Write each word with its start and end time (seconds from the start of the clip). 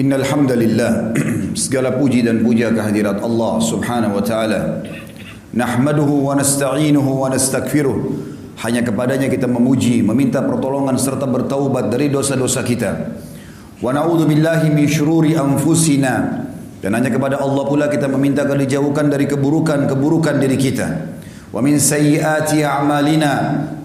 Innal 0.00 0.24
hamdalillah 0.24 1.12
segala 1.68 1.92
puji 1.92 2.24
dan 2.24 2.40
puja 2.40 2.72
kehadirat 2.72 3.20
Allah 3.20 3.60
Subhanahu 3.60 4.16
wa 4.16 4.24
taala. 4.24 4.80
Nahmaduhu 5.52 6.24
wa 6.24 6.40
nasta'inuhu 6.40 7.20
wa 7.20 7.28
nastaghfiruh. 7.28 7.98
Hanya 8.64 8.80
kepadanya 8.80 9.28
kita 9.28 9.44
memuji, 9.44 10.00
meminta 10.00 10.40
pertolongan 10.40 10.96
serta 10.96 11.28
bertaubat 11.28 11.92
dari 11.92 12.08
dosa-dosa 12.08 12.64
kita. 12.64 13.12
Wa 13.84 13.92
na'udzu 13.92 14.24
billahi 14.24 14.72
min 14.72 14.88
syururi 14.88 15.36
anfusina. 15.36 16.48
Dan 16.80 16.96
hanya 16.96 17.12
kepada 17.12 17.36
Allah 17.36 17.68
pula 17.68 17.92
kita 17.92 18.08
meminta 18.08 18.48
agar 18.48 18.56
dijauhkan 18.56 19.12
dari 19.12 19.28
keburukan-keburukan 19.28 20.40
diri 20.40 20.56
kita. 20.56 20.88
Wa 21.52 21.60
min 21.60 21.76
sayyiati 21.76 22.64
a'malina 22.64 23.32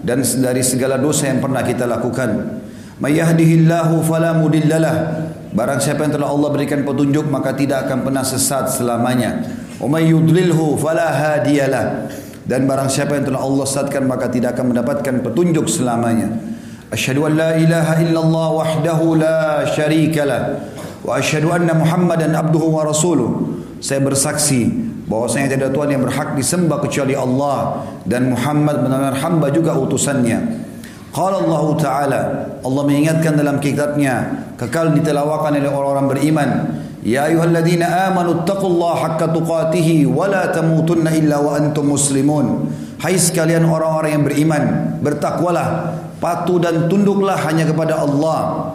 dan 0.00 0.24
dari 0.24 0.64
segala 0.64 0.96
dosa 0.96 1.28
yang 1.28 1.44
pernah 1.44 1.60
kita 1.60 1.84
lakukan. 1.84 2.56
May 3.04 3.20
yahdihillahu 3.20 4.00
fala 4.00 4.32
mudillalah 4.32 5.25
Barang 5.56 5.80
siapa 5.80 6.04
yang 6.04 6.20
telah 6.20 6.28
Allah 6.28 6.52
berikan 6.52 6.84
petunjuk 6.84 7.32
maka 7.32 7.56
tidak 7.56 7.88
akan 7.88 8.04
pernah 8.04 8.20
sesat 8.20 8.68
selamanya. 8.68 9.40
Wa 9.80 9.88
may 9.88 10.12
yudlilhu 10.12 10.76
fala 10.76 11.08
hadiyalah. 11.08 12.12
Dan 12.44 12.68
barang 12.68 12.92
siapa 12.92 13.16
yang 13.16 13.24
telah 13.24 13.40
Allah 13.40 13.64
sesatkan 13.64 14.04
maka 14.04 14.28
tidak 14.28 14.52
akan 14.52 14.76
mendapatkan 14.76 15.24
petunjuk 15.24 15.64
selamanya. 15.64 16.28
Asyhadu 16.92 17.24
an 17.24 17.40
la 17.40 17.50
ilaha 17.56 18.04
illallah 18.04 18.48
wahdahu 18.52 19.16
la 19.16 19.64
syarika 19.64 20.28
lah. 20.28 20.60
Wa 21.00 21.24
asyhadu 21.24 21.48
anna 21.48 21.72
Muhammadan 21.72 22.36
abduhu 22.36 22.76
wa 22.76 22.84
rasuluh. 22.84 23.56
Saya 23.80 24.04
bersaksi 24.04 24.68
bahwasanya 25.08 25.56
tidak 25.56 25.58
ada 25.64 25.70
Tuhan 25.72 25.88
yang 25.88 26.02
berhak 26.04 26.36
disembah 26.36 26.84
kecuali 26.84 27.16
Allah 27.16 27.80
dan 28.04 28.28
Muhammad 28.28 28.84
benar-benar 28.84 29.16
hamba 29.24 29.48
juga 29.48 29.72
utusannya. 29.72 30.68
Qala 31.16 31.40
Allah 31.40 31.64
Ta'ala 31.80 32.20
Allah 32.60 32.82
mengingatkan 32.84 33.40
dalam 33.40 33.56
kitabnya 33.56 34.44
kekal 34.60 34.92
ditelawakan 34.92 35.56
oleh 35.56 35.72
orang-orang 35.72 36.06
beriman 36.12 36.50
Ya 37.06 37.30
ayuhalladzina 37.30 38.10
amanu 38.10 38.42
taqullaha 38.42 39.14
haqqa 39.14 39.30
tuqatihi 39.30 40.10
wa 40.10 40.26
la 40.26 40.50
tamutunna 40.50 41.14
illa 41.14 41.38
wa 41.38 41.54
antum 41.54 41.94
muslimun. 41.94 42.66
Hai 42.98 43.14
sekalian 43.14 43.62
orang-orang 43.62 44.10
yang 44.18 44.24
beriman 44.26 44.62
bertakwalah 45.06 45.94
patuh 46.18 46.58
dan 46.58 46.90
tunduklah 46.90 47.38
hanya 47.46 47.62
kepada 47.62 48.02
Allah 48.02 48.74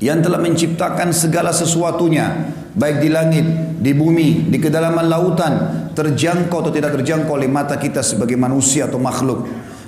yang 0.00 0.24
telah 0.24 0.40
menciptakan 0.40 1.12
segala 1.12 1.52
sesuatunya 1.52 2.48
baik 2.72 3.04
di 3.04 3.12
langit, 3.12 3.46
di 3.76 3.92
bumi, 3.92 4.48
di 4.48 4.56
kedalaman 4.56 5.04
lautan 5.04 5.52
terjangkau 5.92 6.64
atau 6.64 6.72
tidak 6.72 6.96
terjangkau 6.96 7.36
oleh 7.36 7.46
mata 7.52 7.76
kita 7.76 8.00
sebagai 8.00 8.40
manusia 8.40 8.88
atau 8.88 8.96
makhluk 8.96 9.44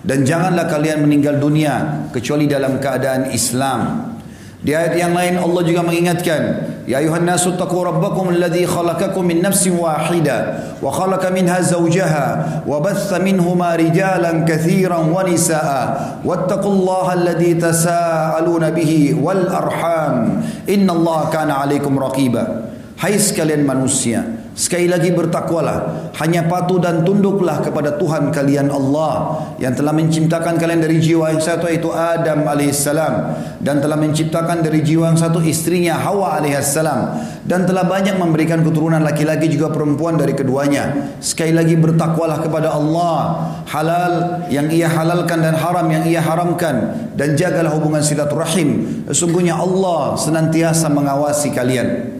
dan 0.06 0.22
janganlah 0.22 0.70
kalian 0.70 1.02
meninggal 1.02 1.42
dunia 1.42 2.06
kecuali 2.14 2.46
dalam 2.46 2.78
keadaan 2.78 3.34
Islam. 3.34 4.14
Di 4.62 4.74
ayat 4.74 4.94
yang 4.98 5.12
lain 5.14 5.38
Allah 5.38 5.62
juga 5.62 5.82
mengingatkan, 5.82 6.42
Ya 6.86 7.02
ayuhan 7.02 7.26
nasu 7.26 7.58
taqu 7.58 7.82
rabbakum 7.82 8.30
alladhi 8.30 8.62
khalaqakum 8.62 9.26
min 9.26 9.42
nafsin 9.42 9.74
wahida 9.74 10.78
wa 10.78 10.86
khalaqa 10.94 11.34
minha 11.34 11.58
zawjaha 11.58 12.62
wa 12.62 12.78
batha 12.78 13.18
minhuma 13.18 13.74
rijalan 13.74 14.46
kathiran 14.46 15.10
wa 15.10 15.26
nisaa 15.26 16.22
wattaqullaha 16.22 17.18
alladhi 17.18 17.58
tasaaluna 17.58 18.70
bihi 18.70 19.18
wal 19.18 19.50
arham 19.50 20.46
innallaha 20.70 21.34
kana 21.34 21.66
alaikum 21.66 21.98
raqiba. 21.98 22.70
Hai 23.02 23.18
sekalian 23.18 23.66
manusia, 23.66 24.22
Sekali 24.56 24.88
lagi 24.88 25.12
bertakwalah, 25.12 26.08
hanya 26.16 26.48
patuh 26.48 26.80
dan 26.80 27.04
tunduklah 27.04 27.60
kepada 27.60 28.00
Tuhan 28.00 28.32
kalian 28.32 28.72
Allah 28.72 29.44
yang 29.60 29.76
telah 29.76 29.92
menciptakan 29.92 30.56
kalian 30.56 30.80
dari 30.80 30.96
jiwa 30.96 31.28
yang 31.28 31.44
satu 31.44 31.68
yaitu 31.68 31.92
Adam 31.92 32.40
alaihissalam 32.48 33.36
dan 33.60 33.84
telah 33.84 34.00
menciptakan 34.00 34.64
dari 34.64 34.80
jiwa 34.80 35.12
yang 35.12 35.20
satu 35.20 35.44
istrinya 35.44 36.00
Hawa 36.00 36.40
alaihissalam 36.40 37.20
dan 37.44 37.68
telah 37.68 37.84
banyak 37.84 38.16
memberikan 38.16 38.64
keturunan 38.64 39.04
laki-laki 39.04 39.52
juga 39.52 39.68
perempuan 39.68 40.16
dari 40.16 40.32
keduanya. 40.32 41.12
Sekali 41.20 41.52
lagi 41.52 41.76
bertakwalah 41.76 42.40
kepada 42.40 42.72
Allah, 42.72 43.52
halal 43.68 44.40
yang 44.48 44.72
ia 44.72 44.88
halalkan 44.88 45.44
dan 45.44 45.52
haram 45.52 45.84
yang 45.92 46.08
ia 46.08 46.24
haramkan 46.24 46.96
dan 47.12 47.36
jagalah 47.36 47.76
hubungan 47.76 48.00
silaturahim. 48.00 49.04
Sesungguhnya 49.04 49.60
Allah 49.60 50.16
senantiasa 50.16 50.88
mengawasi 50.88 51.52
kalian. 51.52 52.16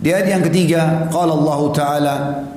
Di 0.00 0.08
ayat 0.16 0.32
yang 0.32 0.44
ketiga, 0.48 1.12
qala 1.12 1.36
Allah 1.36 1.60
Ta'ala, 1.76 2.14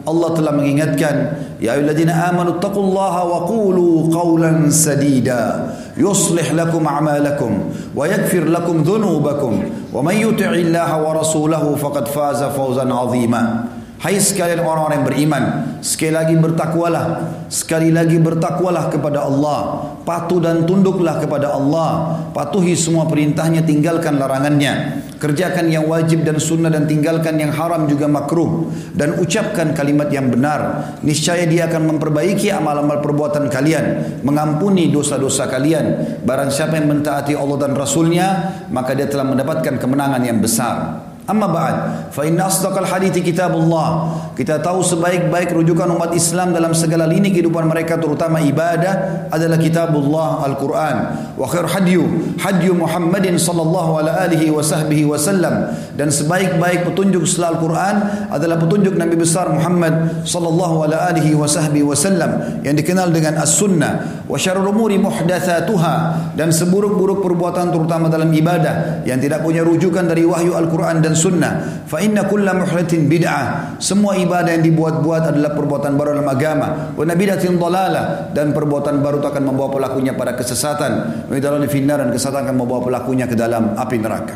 Allah 0.07 0.29
telah 0.31 0.55
mengingatkan, 0.55 1.15
Ya 1.59 1.75
ayyuhalladzina 1.75 2.31
amanu 2.31 2.55
taqullaha 2.59 3.23
wa 3.23 3.39
qulu 3.47 4.07
qawlan 4.11 4.71
sadida, 4.71 5.75
yuslih 5.99 6.55
lakum 6.55 6.87
a'malakum 6.87 7.71
wa 7.91 8.03
yaghfir 8.07 8.47
lakum 8.47 8.83
dhunubakum, 8.83 9.59
wa 9.91 9.99
man 9.99 10.15
yuti'illaha 10.15 10.95
wa 11.03 11.19
rasulahu 11.19 11.75
faqad 11.75 12.07
faza 12.11 12.47
fawzan 12.51 12.87
'azima. 12.87 13.72
Hai 14.03 14.19
sekalian 14.19 14.67
orang-orang 14.67 14.99
yang 14.99 15.07
beriman 15.07 15.43
Sekali 15.79 16.11
lagi 16.11 16.35
bertakwalah 16.35 17.23
Sekali 17.47 17.87
lagi 17.87 18.19
bertakwalah 18.19 18.91
kepada 18.91 19.23
Allah. 19.23 19.95
Patuh 20.03 20.43
dan 20.43 20.67
tunduklah 20.67 21.23
kepada 21.23 21.55
Allah. 21.55 22.19
Patuhi 22.35 22.75
semua 22.75 23.07
perintahnya 23.07 23.63
Tinggalkan 23.63 24.19
larangannya. 24.19 24.99
Kerjakan 25.23 25.71
yang 25.71 25.87
wajib 25.87 26.27
dan 26.27 26.35
sunnah 26.35 26.67
Dan 26.67 26.83
tinggalkan 26.83 27.39
yang 27.39 27.55
haram 27.55 27.87
juga 27.87 28.11
makruh. 28.11 28.67
Dan 28.91 29.23
ucapkan 29.23 29.71
kalimat 29.71 30.11
yang 30.11 30.27
benar. 30.27 30.91
Niscaya 30.99 31.47
dia 31.47 31.71
akan 31.71 31.95
memperbaiki 31.95 32.51
Amal-amal 32.51 32.99
perbuatan 32.99 33.47
kalian 33.47 34.19
Mengampuni 34.27 34.91
dosa-dosa 34.91 35.47
kalian. 35.47 36.19
Barang 36.27 36.51
siapa 36.51 36.75
yang 36.75 36.91
mentaati 36.91 37.39
Allah 37.39 37.55
dan 37.55 37.71
Rasulnya 37.71 38.27
Maka 38.67 38.99
dia 38.99 39.07
telah 39.07 39.23
mendapatkan 39.23 39.79
kemenangan 39.79 40.19
yang 40.27 40.43
besar 40.43 41.12
Amma 41.23 41.47
ba'd, 41.47 41.75
fa 42.11 42.27
inna 42.27 42.51
asdaqal 42.51 42.83
hadithi 42.83 43.23
kitabullah. 43.23 44.11
Kita 44.35 44.59
tahu 44.59 44.83
sebaik-baik 44.83 45.55
rujukan 45.55 45.87
umat 45.95 46.11
Islam 46.11 46.51
dalam 46.51 46.75
segala 46.75 47.07
lini 47.07 47.31
kehidupan 47.31 47.63
mereka 47.63 47.95
terutama 47.95 48.43
ibadah 48.43 49.31
adalah 49.31 49.55
kitabullah 49.55 50.43
Al-Quran. 50.43 50.95
Wa 51.39 51.47
khair 51.47 51.63
hadyu, 51.63 52.35
hadyu 52.35 52.75
Muhammadin 52.75 53.39
sallallahu 53.39 54.03
alaihi 54.03 54.51
wa 54.51 54.59
sahbihi 54.59 55.07
wasallam. 55.07 55.71
Dan 55.95 56.11
sebaik-baik 56.11 56.91
petunjuk 56.91 57.23
setelah 57.23 57.55
Al-Quran 57.55 57.95
adalah 58.27 58.59
petunjuk 58.59 58.99
Nabi 58.99 59.15
besar 59.15 59.47
Muhammad 59.47 60.27
sallallahu 60.27 60.91
alaihi 60.91 61.39
wa 61.39 61.47
sahbihi 61.47 61.87
wasallam 61.87 62.59
yang 62.67 62.75
dikenal 62.75 63.15
dengan 63.15 63.39
as-sunnah. 63.39 64.27
Wa 64.27 64.35
syarrul 64.35 64.75
umuri 64.75 64.99
muhdatsatuha 64.99 65.95
dan 66.35 66.51
seburuk-buruk 66.51 67.23
perbuatan 67.23 67.71
terutama 67.71 68.11
dalam 68.11 68.27
ibadah 68.27 69.07
yang 69.07 69.23
tidak 69.23 69.39
punya 69.39 69.63
rujukan 69.63 70.03
dari 70.03 70.27
wahyu 70.27 70.51
Al-Quran 70.57 70.99
dan 70.99 71.12
dan 71.13 71.15
sunnah. 71.15 71.53
Fa 71.85 72.01
inna 72.01 72.25
kulla 72.25 72.57
muhdatsin 72.57 73.05
bid'ah. 73.05 73.77
Semua 73.77 74.17
ibadah 74.17 74.57
yang 74.57 74.65
dibuat-buat 74.65 75.29
adalah 75.29 75.53
perbuatan 75.53 75.93
baru 75.93 76.17
dalam 76.17 76.29
agama. 76.33 76.67
Wa 76.97 77.05
nabidatin 77.05 77.61
dalalah 77.61 78.33
dan 78.33 78.49
perbuatan 78.49 79.05
baru 79.05 79.21
itu 79.21 79.29
akan 79.29 79.43
membawa 79.45 79.69
pelakunya 79.69 80.17
pada 80.17 80.33
kesesatan. 80.33 80.91
Wa 81.29 81.33
idalani 81.37 81.69
finnar 81.69 82.01
dan 82.01 82.09
kesesatan 82.09 82.49
akan 82.49 82.55
membawa 82.57 82.81
pelakunya 82.81 83.29
ke 83.29 83.37
dalam 83.37 83.77
api 83.77 84.01
neraka. 84.01 84.35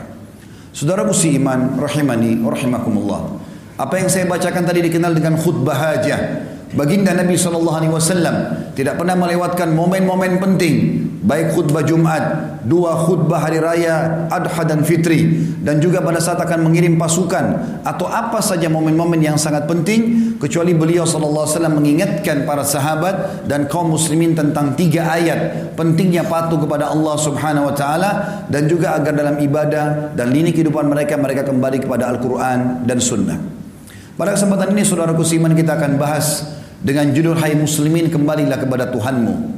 Saudaraku 0.69 1.17
si 1.17 1.33
iman 1.41 1.81
rahimani 1.81 2.37
rahimakumullah. 2.37 3.41
Apa 3.81 3.97
yang 3.97 4.09
saya 4.13 4.29
bacakan 4.29 4.61
tadi 4.61 4.85
dikenal 4.85 5.17
dengan 5.17 5.33
khutbah 5.41 5.73
hajah. 5.73 6.21
Baginda 6.67 7.15
Nabi 7.15 7.39
SAW 7.39 8.27
tidak 8.75 8.99
pernah 8.99 9.15
melewatkan 9.15 9.71
momen-momen 9.71 10.35
penting 10.35 11.06
baik 11.27 11.51
khutbah 11.51 11.83
Jumat, 11.83 12.23
dua 12.63 12.95
khutbah 13.03 13.43
hari 13.43 13.59
raya 13.59 14.25
Adha 14.31 14.63
dan 14.63 14.87
Fitri 14.87 15.43
dan 15.59 15.83
juga 15.83 15.99
pada 15.99 16.23
saat 16.23 16.39
akan 16.39 16.63
mengirim 16.63 16.95
pasukan 16.95 17.43
atau 17.83 18.07
apa 18.07 18.39
saja 18.39 18.71
momen-momen 18.71 19.19
yang 19.19 19.35
sangat 19.35 19.67
penting 19.67 20.33
kecuali 20.39 20.71
beliau 20.71 21.03
sallallahu 21.03 21.43
alaihi 21.43 21.55
wasallam 21.59 21.75
mengingatkan 21.75 22.37
para 22.47 22.63
sahabat 22.63 23.43
dan 23.43 23.67
kaum 23.67 23.91
muslimin 23.91 24.39
tentang 24.39 24.71
tiga 24.79 25.03
ayat 25.11 25.75
pentingnya 25.75 26.23
patuh 26.23 26.63
kepada 26.63 26.95
Allah 26.95 27.19
Subhanahu 27.19 27.67
wa 27.67 27.75
taala 27.75 28.09
dan 28.47 28.71
juga 28.71 28.95
agar 28.95 29.11
dalam 29.11 29.35
ibadah 29.35 30.15
dan 30.15 30.31
lini 30.31 30.55
kehidupan 30.55 30.87
mereka 30.87 31.19
mereka 31.19 31.43
kembali 31.43 31.83
kepada 31.83 32.07
Al-Qur'an 32.07 32.87
dan 32.87 33.03
sunnah. 33.03 33.35
Pada 34.15 34.31
kesempatan 34.33 34.71
ini 34.71 34.87
saudaraku 34.87 35.27
siman 35.27 35.51
kita 35.51 35.75
akan 35.75 35.99
bahas 35.99 36.55
dengan 36.79 37.11
judul 37.11 37.35
Hai 37.35 37.53
Muslimin 37.59 38.07
kembalilah 38.07 38.57
kepada 38.57 38.87
Tuhanmu. 38.89 39.56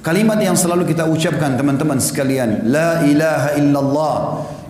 Kalimat 0.00 0.40
yang 0.40 0.56
selalu 0.56 0.88
kita 0.88 1.04
ucapkan 1.04 1.60
teman-teman 1.60 2.00
sekalian, 2.00 2.64
la 2.72 3.04
ilaha 3.04 3.52
illallah 3.60 4.16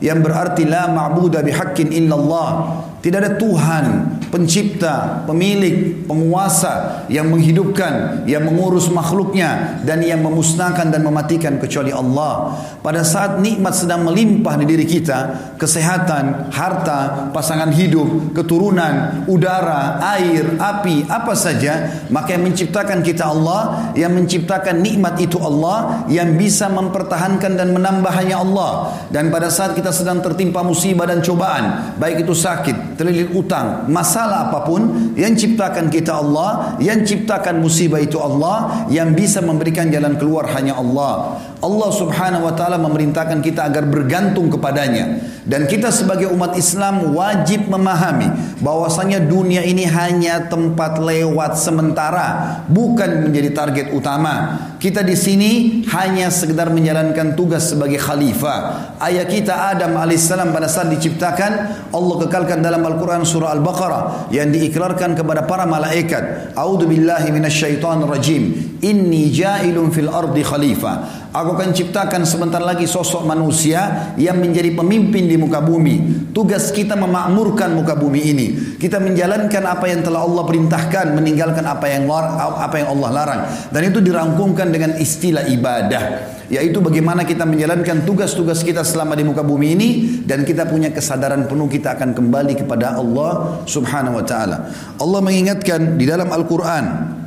yang 0.02 0.26
berarti 0.26 0.66
la 0.66 0.90
ma'budu 0.90 1.38
bihaqqin 1.38 1.94
illallah. 1.94 2.82
Tidak 2.98 3.14
ada 3.14 3.38
Tuhan 3.38 3.84
pencipta, 4.30 5.26
pemilik, 5.28 6.06
penguasa 6.06 7.04
yang 7.12 7.28
menghidupkan, 7.28 8.24
yang 8.24 8.46
mengurus 8.46 8.88
makhluknya 8.88 9.82
dan 9.84 10.00
yang 10.00 10.22
memusnahkan 10.22 10.88
dan 10.88 11.02
mematikan 11.04 11.58
kecuali 11.58 11.90
Allah. 11.90 12.56
Pada 12.80 13.04
saat 13.04 13.42
nikmat 13.42 13.76
sedang 13.76 14.06
melimpah 14.06 14.56
di 14.56 14.64
diri 14.64 14.86
kita, 14.86 15.52
kesehatan, 15.60 16.48
harta, 16.54 17.28
pasangan 17.34 17.74
hidup, 17.74 18.32
keturunan, 18.32 19.26
udara, 19.26 20.00
air, 20.16 20.56
api, 20.56 21.04
apa 21.10 21.34
saja, 21.36 22.06
maka 22.08 22.38
yang 22.38 22.46
menciptakan 22.46 23.04
kita 23.04 23.28
Allah, 23.28 23.92
yang 23.98 24.14
menciptakan 24.14 24.80
nikmat 24.80 25.18
itu 25.20 25.36
Allah, 25.36 26.06
yang 26.08 26.38
bisa 26.38 26.70
mempertahankan 26.70 27.58
dan 27.58 27.74
menambah 27.74 28.12
hanya 28.14 28.40
Allah. 28.40 28.94
Dan 29.10 29.28
pada 29.34 29.50
saat 29.52 29.74
kita 29.74 29.90
sedang 29.92 30.22
tertimpa 30.22 30.62
musibah 30.62 31.04
dan 31.04 31.20
cobaan, 31.20 31.98
baik 31.98 32.24
itu 32.24 32.32
sakit, 32.32 32.96
terlilit 32.96 33.34
utang, 33.34 33.90
masalah 33.90 34.19
apa 34.28 34.68
pun, 34.68 35.14
yang 35.16 35.32
ciptakan 35.32 35.88
kita 35.88 36.20
Allah, 36.20 36.76
yang 36.82 37.00
ciptakan 37.00 37.64
musibah 37.64 38.02
itu 38.02 38.20
Allah, 38.20 38.84
yang 38.92 39.16
bisa 39.16 39.40
memberikan 39.40 39.88
jalan 39.88 40.20
keluar 40.20 40.50
hanya 40.52 40.76
Allah. 40.76 41.40
Allah 41.60 41.90
subhanahu 41.92 42.48
wa 42.48 42.54
ta'ala 42.56 42.76
memerintahkan 42.80 43.40
kita 43.40 43.68
agar 43.68 43.88
bergantung 43.88 44.52
kepadanya. 44.52 45.20
Dan 45.44 45.64
kita 45.64 45.88
sebagai 45.88 46.28
umat 46.32 46.56
Islam 46.56 47.16
wajib 47.16 47.68
memahami 47.68 48.60
bahwasanya 48.60 49.24
dunia 49.24 49.64
ini 49.64 49.88
hanya 49.88 50.48
tempat 50.48 51.00
lewat 51.00 51.56
sementara, 51.56 52.60
bukan 52.68 53.28
menjadi 53.28 53.50
target 53.56 53.86
utama. 53.92 54.69
Kita 54.80 55.04
di 55.04 55.12
sini 55.12 55.84
hanya 55.92 56.32
sekedar 56.32 56.72
menjalankan 56.72 57.36
tugas 57.36 57.68
sebagai 57.68 58.00
khalifah. 58.00 58.96
Ayah 58.96 59.28
kita 59.28 59.76
Adam 59.76 59.92
alaihissalam 59.92 60.56
pada 60.56 60.72
saat 60.72 60.88
diciptakan, 60.88 61.52
Allah 61.92 62.16
kekalkan 62.24 62.64
dalam 62.64 62.80
Al-Quran 62.80 63.28
surah 63.28 63.52
Al-Baqarah 63.60 64.32
yang 64.32 64.48
diikrarkan 64.48 65.20
kepada 65.20 65.44
para 65.44 65.68
malaikat. 65.68 66.56
A'udhu 66.56 66.88
billahi 66.88 67.28
minasyaitan 67.28 68.08
rajim. 68.08 68.72
Inni 68.80 69.28
ja'ilun 69.28 69.92
fil 69.92 70.08
ardi 70.08 70.40
khalifah. 70.40 71.19
Aku 71.30 71.54
akan 71.54 71.70
ciptakan 71.70 72.26
sebentar 72.26 72.58
lagi 72.58 72.90
sosok 72.90 73.22
manusia 73.22 74.10
yang 74.18 74.42
menjadi 74.42 74.74
pemimpin 74.74 75.30
di 75.30 75.38
muka 75.38 75.62
bumi. 75.62 76.26
Tugas 76.34 76.74
kita 76.74 76.98
memakmurkan 76.98 77.70
muka 77.70 77.94
bumi 77.94 78.20
ini. 78.34 78.46
Kita 78.74 78.98
menjalankan 78.98 79.62
apa 79.62 79.86
yang 79.86 80.02
telah 80.02 80.26
Allah 80.26 80.42
perintahkan, 80.42 81.14
meninggalkan 81.14 81.62
apa 81.62 81.86
yang 81.86 82.10
apa 82.10 82.74
yang 82.82 82.88
Allah 82.98 83.08
larang. 83.14 83.40
Dan 83.70 83.94
itu 83.94 84.02
dirangkumkan 84.02 84.74
dengan 84.74 84.98
istilah 84.98 85.46
ibadah 85.46 86.34
yaitu 86.50 86.82
bagaimana 86.82 87.22
kita 87.22 87.46
menjalankan 87.46 88.02
tugas-tugas 88.02 88.66
kita 88.66 88.82
selama 88.82 89.14
di 89.14 89.22
muka 89.22 89.46
bumi 89.46 89.78
ini 89.78 89.88
dan 90.26 90.42
kita 90.42 90.66
punya 90.66 90.90
kesadaran 90.90 91.46
penuh 91.46 91.70
kita 91.70 91.94
akan 91.94 92.10
kembali 92.10 92.58
kepada 92.58 92.98
Allah 92.98 93.62
Subhanahu 93.70 94.18
wa 94.18 94.24
taala. 94.26 94.66
Allah 94.98 95.20
mengingatkan 95.22 95.94
di 95.94 96.10
dalam 96.10 96.26
Al-Qur'an 96.26 97.19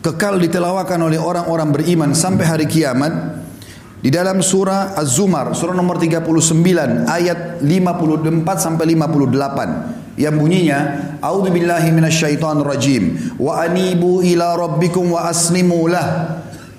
kekal 0.00 0.40
ditelawakan 0.40 1.12
oleh 1.12 1.20
orang-orang 1.20 1.76
beriman 1.76 2.10
sampai 2.16 2.44
hari 2.48 2.66
kiamat 2.66 3.12
di 4.00 4.08
dalam 4.08 4.40
surah 4.40 4.96
Az-Zumar 4.96 5.52
surah 5.52 5.76
nomor 5.76 6.00
39 6.00 7.04
ayat 7.04 7.60
54 7.60 8.40
sampai 8.56 8.96
58 8.96 10.16
yang 10.16 10.34
bunyinya 10.40 10.78
A'udzu 11.20 11.52
billahi 11.52 11.92
minasyaitonir 11.92 12.64
rajim 12.64 13.36
wa 13.36 13.60
anibu 13.60 14.24
ila 14.24 14.56
rabbikum 14.56 15.12
wa 15.12 15.28
aslimu 15.28 15.84
lah 15.92 16.08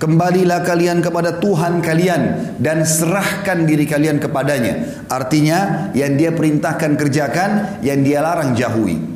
Kembalilah 0.02 0.66
kalian 0.66 0.98
kepada 0.98 1.38
Tuhan 1.38 1.78
kalian 1.78 2.22
dan 2.58 2.82
serahkan 2.82 3.62
diri 3.62 3.86
kalian 3.86 4.18
kepadanya. 4.18 5.06
Artinya 5.06 5.94
yang 5.94 6.18
dia 6.18 6.34
perintahkan 6.34 6.98
kerjakan, 6.98 7.78
yang 7.86 8.02
dia 8.02 8.18
larang 8.18 8.50
jauhi. 8.50 9.11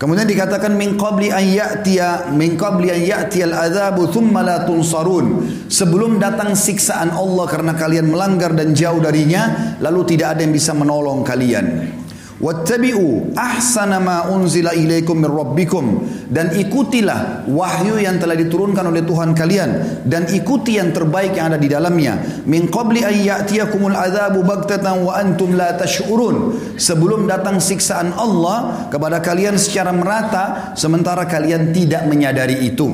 Kemudian 0.00 0.24
dikatakan 0.24 0.80
min 0.80 0.96
qabli 0.96 1.28
an 1.28 1.44
ya'tiya 1.44 2.32
min 2.32 2.56
qabli 2.56 2.88
an 2.88 3.04
ya'tiya 3.04 3.52
al-adzabu 3.52 4.08
thumma 4.08 4.40
la 4.40 4.64
tunsarun. 4.64 5.44
Sebelum 5.68 6.16
datang 6.16 6.56
siksaan 6.56 7.12
Allah 7.12 7.44
karena 7.44 7.76
kalian 7.76 8.08
melanggar 8.08 8.56
dan 8.56 8.72
jauh 8.72 8.96
darinya, 8.96 9.76
lalu 9.76 10.16
tidak 10.16 10.40
ada 10.40 10.48
yang 10.48 10.56
bisa 10.56 10.72
menolong 10.72 11.20
kalian. 11.20 11.99
Wattabi'u 12.40 13.36
ahsana 13.36 14.00
ma 14.00 14.24
unzila 14.32 14.72
ilaikum 14.72 15.20
min 15.20 15.28
rabbikum. 15.28 15.84
Dan 16.32 16.56
ikutilah 16.56 17.44
wahyu 17.44 18.00
yang 18.00 18.16
telah 18.16 18.32
diturunkan 18.32 18.88
oleh 18.88 19.04
Tuhan 19.04 19.36
kalian 19.36 19.70
dan 20.08 20.24
ikuti 20.32 20.80
yang 20.80 20.88
terbaik 20.88 21.36
yang 21.36 21.52
ada 21.52 21.60
di 21.60 21.68
dalamnya. 21.68 22.16
Min 22.48 22.72
qabli 22.72 23.04
an 23.04 23.12
ya'tiyakumul 23.12 23.92
adzabu 23.92 24.40
baghtatan 24.40 25.04
wa 25.04 25.20
antum 25.20 25.52
la 25.52 25.76
tash'urun. 25.76 26.56
Sebelum 26.80 27.28
datang 27.28 27.60
siksaan 27.60 28.16
Allah 28.16 28.88
kepada 28.88 29.20
kalian 29.20 29.60
secara 29.60 29.92
merata 29.92 30.72
sementara 30.72 31.28
kalian 31.28 31.76
tidak 31.76 32.08
menyadari 32.08 32.64
itu. 32.64 32.88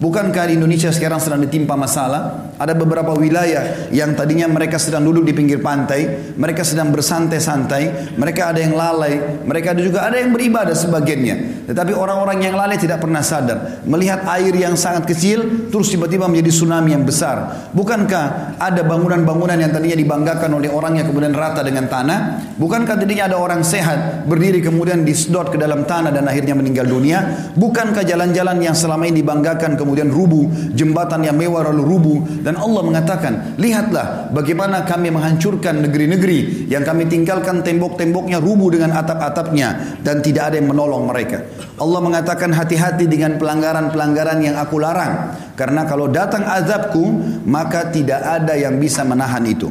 Bukankah 0.00 0.48
Indonesia 0.48 0.88
sekarang 0.88 1.20
sedang 1.20 1.44
ditimpa 1.44 1.76
masalah? 1.76 2.47
Ada 2.58 2.74
beberapa 2.74 3.14
wilayah 3.14 3.86
yang 3.94 4.18
tadinya 4.18 4.50
mereka 4.50 4.82
sedang 4.82 5.06
duduk 5.06 5.22
di 5.22 5.32
pinggir 5.32 5.62
pantai, 5.62 6.34
mereka 6.34 6.66
sedang 6.66 6.90
bersantai-santai, 6.90 8.14
mereka 8.18 8.50
ada 8.50 8.58
yang 8.58 8.74
lalai, 8.74 9.38
mereka 9.46 9.78
ada 9.78 9.80
juga 9.80 10.02
ada 10.02 10.18
yang 10.18 10.34
beribadah 10.34 10.74
sebagiannya. 10.74 11.66
Tetapi 11.70 11.94
orang-orang 11.94 12.42
yang 12.42 12.58
lalai 12.58 12.74
tidak 12.74 12.98
pernah 12.98 13.22
sadar 13.22 13.84
melihat 13.86 14.26
air 14.26 14.50
yang 14.56 14.74
sangat 14.74 15.06
kecil 15.06 15.70
terus 15.70 15.92
tiba-tiba 15.92 16.26
menjadi 16.26 16.50
tsunami 16.50 16.98
yang 16.98 17.06
besar. 17.06 17.70
Bukankah 17.70 18.56
ada 18.58 18.82
bangunan-bangunan 18.82 19.54
yang 19.54 19.70
tadinya 19.70 19.94
dibanggakan 19.94 20.50
oleh 20.58 20.72
orang 20.72 20.98
yang 20.98 21.06
kemudian 21.06 21.36
rata 21.36 21.62
dengan 21.62 21.86
tanah? 21.86 22.18
Bukankah 22.58 22.98
tadinya 22.98 23.30
ada 23.30 23.38
orang 23.38 23.62
sehat 23.62 24.26
berdiri 24.26 24.58
kemudian 24.58 25.06
disedot 25.06 25.54
ke 25.54 25.60
dalam 25.60 25.86
tanah 25.86 26.10
dan 26.10 26.26
akhirnya 26.26 26.58
meninggal 26.58 26.90
dunia? 26.90 27.52
Bukankah 27.54 28.02
jalan-jalan 28.02 28.58
yang 28.58 28.74
selama 28.74 29.06
ini 29.06 29.22
dibanggakan 29.22 29.78
kemudian 29.78 30.10
rubuh, 30.10 30.74
jembatan 30.74 31.22
yang 31.22 31.36
mewah 31.38 31.68
lalu 31.70 31.84
rubuh 31.84 32.18
dan 32.48 32.56
Allah 32.56 32.80
mengatakan, 32.80 33.60
"Lihatlah 33.60 34.32
bagaimana 34.32 34.88
kami 34.88 35.12
menghancurkan 35.12 35.84
negeri-negeri 35.84 36.64
yang 36.72 36.80
kami 36.80 37.04
tinggalkan 37.04 37.60
tembok-temboknya 37.60 38.40
rubuh 38.40 38.72
dengan 38.72 38.96
atap-atapnya 38.96 40.00
dan 40.00 40.24
tidak 40.24 40.48
ada 40.48 40.56
yang 40.56 40.72
menolong 40.72 41.12
mereka." 41.12 41.44
Allah 41.76 42.00
mengatakan 42.00 42.48
hati-hati 42.56 43.04
dengan 43.04 43.36
pelanggaran-pelanggaran 43.36 44.40
yang 44.40 44.56
aku 44.56 44.80
larang 44.80 45.36
karena 45.60 45.84
kalau 45.84 46.08
datang 46.08 46.48
azabku 46.48 47.04
maka 47.44 47.92
tidak 47.92 48.24
ada 48.24 48.56
yang 48.56 48.80
bisa 48.80 49.04
menahan 49.04 49.44
itu. 49.44 49.68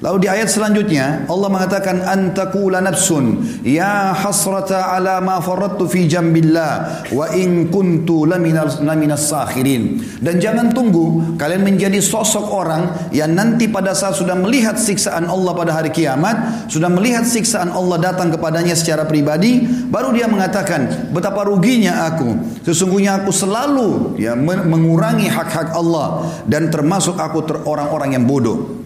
Lalu 0.00 0.24
di 0.24 0.28
ayat 0.32 0.48
selanjutnya 0.48 1.28
Allah 1.28 1.52
mengatakan 1.52 2.00
antakula 2.00 2.80
nafsun 2.80 3.44
ya 3.60 4.16
hasrata 4.16 4.96
ala 4.96 5.20
ma 5.20 5.44
faradtu 5.44 5.84
fi 5.84 6.08
jambillah 6.08 7.04
wa 7.12 7.28
in 7.36 7.68
kuntu 7.68 8.24
laminas 8.24 9.28
sakhirin. 9.28 10.00
Dan 10.24 10.40
jangan 10.40 10.72
tunggu 10.72 11.36
kalian 11.36 11.68
menjadi 11.68 12.00
sosok 12.00 12.48
orang 12.48 13.12
yang 13.12 13.36
nanti 13.36 13.68
pada 13.68 13.92
saat 13.92 14.16
sudah 14.16 14.40
melihat 14.40 14.80
siksaan 14.80 15.28
Allah 15.28 15.52
pada 15.52 15.76
hari 15.76 15.92
kiamat, 15.92 16.64
sudah 16.72 16.88
melihat 16.88 17.28
siksaan 17.28 17.68
Allah 17.68 18.00
datang 18.00 18.32
kepadanya 18.32 18.72
secara 18.72 19.04
pribadi, 19.04 19.68
baru 19.68 20.16
dia 20.16 20.24
mengatakan 20.24 21.12
betapa 21.12 21.44
ruginya 21.44 22.08
aku. 22.08 22.40
Sesungguhnya 22.64 23.20
aku 23.20 23.36
selalu 23.36 24.16
ya 24.16 24.32
mengurangi 24.64 25.28
hak-hak 25.28 25.76
Allah 25.76 26.24
dan 26.48 26.72
termasuk 26.72 27.20
aku 27.20 27.44
orang-orang 27.68 28.16
yang 28.16 28.24
bodoh. 28.24 28.79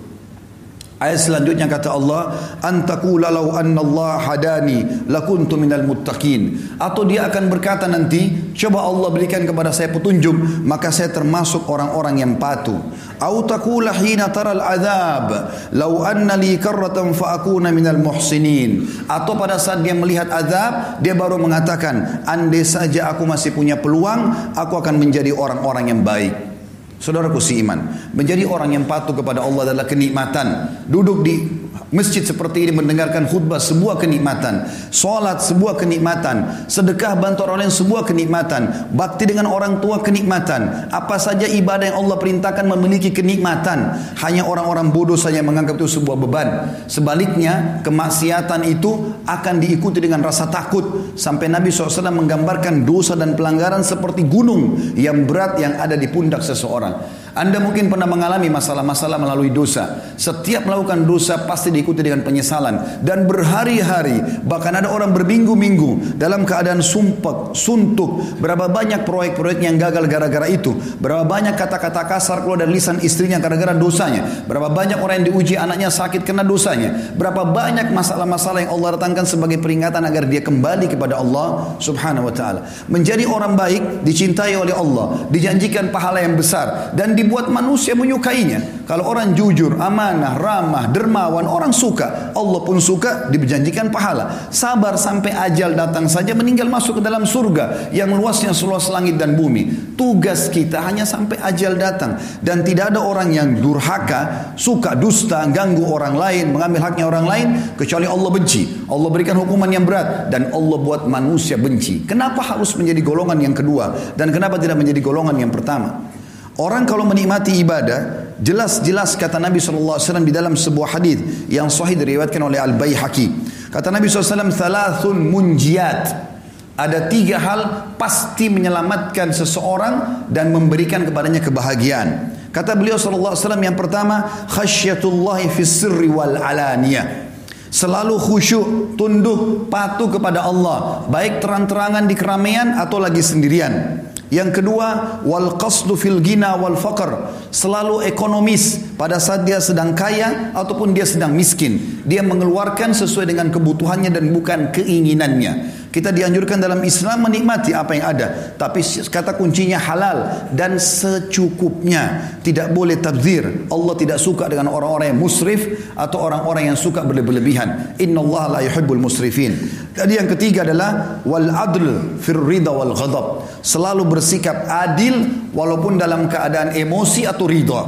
Ayat 1.04 1.20
selanjutnya 1.20 1.68
kata 1.68 1.92
Allah, 1.92 2.32
"Antakula 2.64 3.28
law 3.28 3.60
anna 3.60 3.84
Allah 3.84 4.24
hadani 4.24 5.04
lakuntu 5.04 5.60
minal 5.60 5.84
muttaqin." 5.84 6.56
Atau 6.80 7.04
dia 7.04 7.28
akan 7.28 7.52
berkata 7.52 7.84
nanti, 7.84 8.32
"Coba 8.56 8.88
Allah 8.88 9.12
berikan 9.12 9.44
kepada 9.44 9.68
saya 9.68 9.92
petunjuk, 9.92 10.64
maka 10.64 10.88
saya 10.88 11.12
termasuk 11.12 11.68
orang-orang 11.68 12.24
yang 12.24 12.32
patuh." 12.40 12.80
Au 13.20 13.44
taqula 13.44 13.92
hina 13.92 14.32
taral 14.32 14.64
adzab, 14.64 15.28
"Law 15.76 16.08
anna 16.08 16.40
li 16.40 16.56
karratan 16.56 17.12
fa 17.12 17.36
akuna 17.36 17.68
minal 17.68 18.00
muhsinin." 18.00 19.04
Atau 19.04 19.36
pada 19.36 19.60
saat 19.60 19.84
dia 19.84 19.92
melihat 19.92 20.32
azab, 20.32 21.04
dia 21.04 21.12
baru 21.12 21.36
mengatakan, 21.36 22.24
"Andai 22.24 22.64
saja 22.64 23.12
aku 23.12 23.28
masih 23.28 23.52
punya 23.52 23.76
peluang, 23.76 24.56
aku 24.56 24.80
akan 24.80 24.96
menjadi 24.96 25.36
orang-orang 25.36 25.92
yang 25.92 26.00
baik." 26.00 26.53
Saudaraku 26.98 27.42
si 27.42 27.60
iman, 27.60 28.10
menjadi 28.14 28.48
orang 28.48 28.76
yang 28.76 28.84
patuh 28.88 29.12
kepada 29.12 29.44
Allah 29.44 29.72
adalah 29.72 29.84
kenikmatan. 29.84 30.80
Duduk 30.88 31.20
di 31.26 31.63
masjid 31.94 32.26
seperti 32.26 32.66
ini 32.66 32.74
mendengarkan 32.74 33.30
khutbah 33.30 33.62
sebuah 33.62 34.02
kenikmatan. 34.02 34.66
Salat 34.90 35.40
sebuah 35.46 35.78
kenikmatan. 35.78 36.66
Sedekah 36.66 37.14
bantu 37.14 37.46
orang 37.46 37.64
lain 37.64 37.72
sebuah 37.72 38.02
kenikmatan. 38.02 38.90
Bakti 38.90 39.30
dengan 39.30 39.46
orang 39.46 39.78
tua 39.78 40.02
kenikmatan. 40.02 40.90
Apa 40.90 41.16
saja 41.22 41.46
ibadah 41.46 41.94
yang 41.94 41.98
Allah 42.02 42.18
perintahkan 42.18 42.66
memiliki 42.66 43.14
kenikmatan. 43.14 43.94
Hanya 44.18 44.42
orang-orang 44.44 44.90
bodoh 44.90 45.16
saja 45.16 45.38
menganggap 45.40 45.78
itu 45.78 46.02
sebuah 46.02 46.18
beban. 46.18 46.48
Sebaliknya, 46.90 47.80
kemaksiatan 47.86 48.66
itu 48.66 49.14
akan 49.22 49.54
diikuti 49.62 50.02
dengan 50.02 50.26
rasa 50.26 50.50
takut. 50.50 51.14
Sampai 51.14 51.46
Nabi 51.46 51.70
SAW 51.70 52.10
menggambarkan 52.10 52.82
dosa 52.82 53.14
dan 53.14 53.38
pelanggaran 53.38 53.86
seperti 53.86 54.26
gunung 54.26 54.74
yang 54.98 55.22
berat 55.30 55.62
yang 55.62 55.78
ada 55.78 55.94
di 55.94 56.10
pundak 56.10 56.42
seseorang. 56.42 57.23
Anda 57.34 57.58
mungkin 57.58 57.90
pernah 57.90 58.06
mengalami 58.06 58.46
masalah-masalah 58.46 59.18
melalui 59.18 59.50
dosa. 59.50 60.14
Setiap 60.14 60.70
melakukan 60.70 61.02
dosa 61.02 61.42
pasti 61.50 61.74
diikuti 61.74 61.98
dengan 62.06 62.22
penyesalan. 62.22 63.02
Dan 63.02 63.26
berhari-hari, 63.26 64.22
bahkan 64.46 64.70
ada 64.70 64.86
orang 64.86 65.10
berminggu-minggu 65.10 66.14
dalam 66.14 66.46
keadaan 66.46 66.78
sumpek, 66.78 67.58
suntuk. 67.58 68.38
Berapa 68.38 68.70
banyak 68.70 69.02
proyek-proyek 69.02 69.66
yang 69.66 69.82
gagal 69.82 70.06
gara-gara 70.06 70.46
itu. 70.46 70.78
Berapa 71.02 71.26
banyak 71.26 71.58
kata-kata 71.58 72.06
kasar 72.06 72.46
keluar 72.46 72.62
dari 72.62 72.78
lisan 72.78 73.02
istrinya 73.02 73.42
gara-gara 73.42 73.74
dosanya. 73.74 74.46
Berapa 74.46 74.70
banyak 74.70 75.02
orang 75.02 75.26
yang 75.26 75.34
diuji 75.34 75.58
anaknya 75.58 75.90
sakit 75.90 76.22
kena 76.22 76.46
dosanya. 76.46 77.18
Berapa 77.18 77.50
banyak 77.50 77.90
masalah-masalah 77.90 78.62
yang 78.62 78.78
Allah 78.78 78.94
datangkan 78.94 79.26
sebagai 79.26 79.58
peringatan 79.58 80.06
agar 80.06 80.30
dia 80.30 80.38
kembali 80.38 80.86
kepada 80.86 81.18
Allah 81.18 81.74
subhanahu 81.82 82.30
wa 82.30 82.34
ta'ala. 82.34 82.62
Menjadi 82.86 83.26
orang 83.26 83.58
baik, 83.58 84.06
dicintai 84.06 84.54
oleh 84.54 84.70
Allah. 84.70 85.26
Dijanjikan 85.34 85.90
pahala 85.90 86.22
yang 86.22 86.38
besar. 86.38 86.94
Dan 86.94 87.18
di 87.18 87.23
dibuat 87.24 87.48
manusia 87.48 87.96
menyukainya. 87.96 88.84
Kalau 88.84 89.08
orang 89.08 89.32
jujur, 89.32 89.80
amanah, 89.80 90.36
ramah, 90.36 90.92
dermawan, 90.92 91.48
orang 91.48 91.72
suka. 91.72 92.36
Allah 92.36 92.60
pun 92.60 92.76
suka, 92.76 93.32
dijanjikan 93.32 93.88
pahala. 93.88 94.52
Sabar 94.52 95.00
sampai 95.00 95.32
ajal 95.32 95.72
datang 95.72 96.04
saja 96.04 96.36
meninggal 96.36 96.68
masuk 96.68 97.00
ke 97.00 97.02
dalam 97.02 97.24
surga 97.24 97.88
yang 97.96 98.12
luasnya 98.12 98.52
seluas 98.52 98.92
langit 98.92 99.16
dan 99.16 99.40
bumi. 99.40 99.96
Tugas 99.96 100.52
kita 100.52 100.84
hanya 100.84 101.08
sampai 101.08 101.40
ajal 101.40 101.80
datang 101.80 102.20
dan 102.44 102.60
tidak 102.60 102.92
ada 102.92 103.00
orang 103.00 103.32
yang 103.32 103.56
durhaka, 103.56 104.52
suka 104.60 104.92
dusta, 104.92 105.48
ganggu 105.48 105.88
orang 105.88 106.12
lain, 106.20 106.52
mengambil 106.52 106.84
haknya 106.84 107.08
orang 107.08 107.24
lain 107.24 107.46
kecuali 107.80 108.04
Allah 108.04 108.28
benci. 108.28 108.84
Allah 108.84 109.08
berikan 109.08 109.40
hukuman 109.40 109.72
yang 109.72 109.88
berat 109.88 110.28
dan 110.28 110.52
Allah 110.52 110.76
buat 110.76 111.08
manusia 111.08 111.56
benci. 111.56 112.04
Kenapa 112.04 112.44
harus 112.44 112.76
menjadi 112.76 113.00
golongan 113.00 113.40
yang 113.40 113.56
kedua 113.56 114.12
dan 114.12 114.28
kenapa 114.28 114.60
tidak 114.60 114.76
menjadi 114.76 115.00
golongan 115.00 115.40
yang 115.40 115.48
pertama? 115.48 116.12
Orang 116.54 116.86
kalau 116.86 117.02
menikmati 117.02 117.58
ibadah, 117.58 118.30
jelas-jelas 118.38 119.18
kata 119.18 119.42
Nabi 119.42 119.58
SAW 119.58 119.98
di 120.22 120.30
dalam 120.30 120.54
sebuah 120.54 120.98
hadis 120.98 121.18
yang 121.50 121.66
sahih 121.66 121.98
diriwayatkan 121.98 122.38
oleh 122.38 122.62
Al 122.62 122.78
Baihaqi. 122.78 123.26
Kata 123.74 123.90
Nabi 123.90 124.06
SAW, 124.06 124.54
"Thalathun 124.54 125.18
munjiat." 125.34 126.30
Ada 126.74 127.06
tiga 127.06 127.38
hal 127.38 127.60
pasti 127.94 128.50
menyelamatkan 128.50 129.30
seseorang 129.30 130.26
dan 130.26 130.50
memberikan 130.50 131.06
kepadanya 131.06 131.38
kebahagiaan. 131.38 132.34
Kata 132.50 132.74
beliau 132.74 132.98
wasallam 132.98 133.62
yang 133.62 133.78
pertama, 133.78 134.46
khasyatullahi 134.50 135.50
fis 135.54 135.70
sirri 135.70 136.10
wal 136.10 136.34
alaniyah. 136.34 137.30
Selalu 137.70 138.14
khusyuk, 138.18 138.94
tunduk, 138.94 139.66
patuh 139.66 140.06
kepada 140.06 140.46
Allah, 140.46 141.02
baik 141.10 141.42
terang-terangan 141.42 142.06
di 142.06 142.14
keramaian 142.14 142.78
atau 142.78 143.02
lagi 143.02 143.18
sendirian. 143.18 143.98
Yang 144.34 144.50
kedua, 144.58 145.22
wal 145.22 145.54
qasdu 145.54 145.94
fil 145.94 146.18
gina 146.18 146.58
wal 146.58 146.74
faqr. 146.74 147.30
Selalu 147.54 148.02
ekonomis 148.10 148.82
pada 148.98 149.22
saat 149.22 149.46
dia 149.46 149.62
sedang 149.62 149.94
kaya 149.94 150.50
ataupun 150.58 150.90
dia 150.90 151.06
sedang 151.06 151.30
miskin. 151.30 152.02
Dia 152.02 152.26
mengeluarkan 152.26 152.90
sesuai 152.98 153.30
dengan 153.30 153.54
kebutuhannya 153.54 154.10
dan 154.10 154.34
bukan 154.34 154.74
keinginannya. 154.74 155.86
Kita 155.94 156.10
dianjurkan 156.10 156.58
dalam 156.58 156.82
Islam 156.82 157.30
menikmati 157.30 157.70
apa 157.70 157.94
yang 157.94 158.06
ada. 158.10 158.58
Tapi 158.58 158.82
kata 159.06 159.38
kuncinya 159.38 159.78
halal 159.78 160.50
dan 160.50 160.82
secukupnya. 160.82 162.34
Tidak 162.42 162.74
boleh 162.74 162.98
tabzir. 162.98 163.70
Allah 163.70 163.94
tidak 163.94 164.18
suka 164.18 164.50
dengan 164.50 164.74
orang-orang 164.74 165.14
yang 165.14 165.22
musrif 165.22 165.94
atau 165.94 166.18
orang-orang 166.26 166.74
yang 166.74 166.78
suka 166.78 167.06
berlebihan. 167.06 167.94
Inna 168.02 168.18
Allah 168.26 168.58
la 168.58 168.60
yuhibbul 168.66 168.98
musrifin. 168.98 169.54
Jadi 169.94 170.12
yang 170.18 170.26
ketiga 170.26 170.66
adalah 170.66 171.22
wal 171.22 171.46
adl 171.54 172.18
fir 172.18 172.34
wal 172.42 172.92
ghadab. 172.98 173.26
Selalu 173.62 174.02
bersikap 174.10 174.66
adil 174.66 175.46
walaupun 175.54 176.02
dalam 176.02 176.26
keadaan 176.26 176.74
emosi 176.74 177.30
atau 177.30 177.46
ridha. 177.46 177.82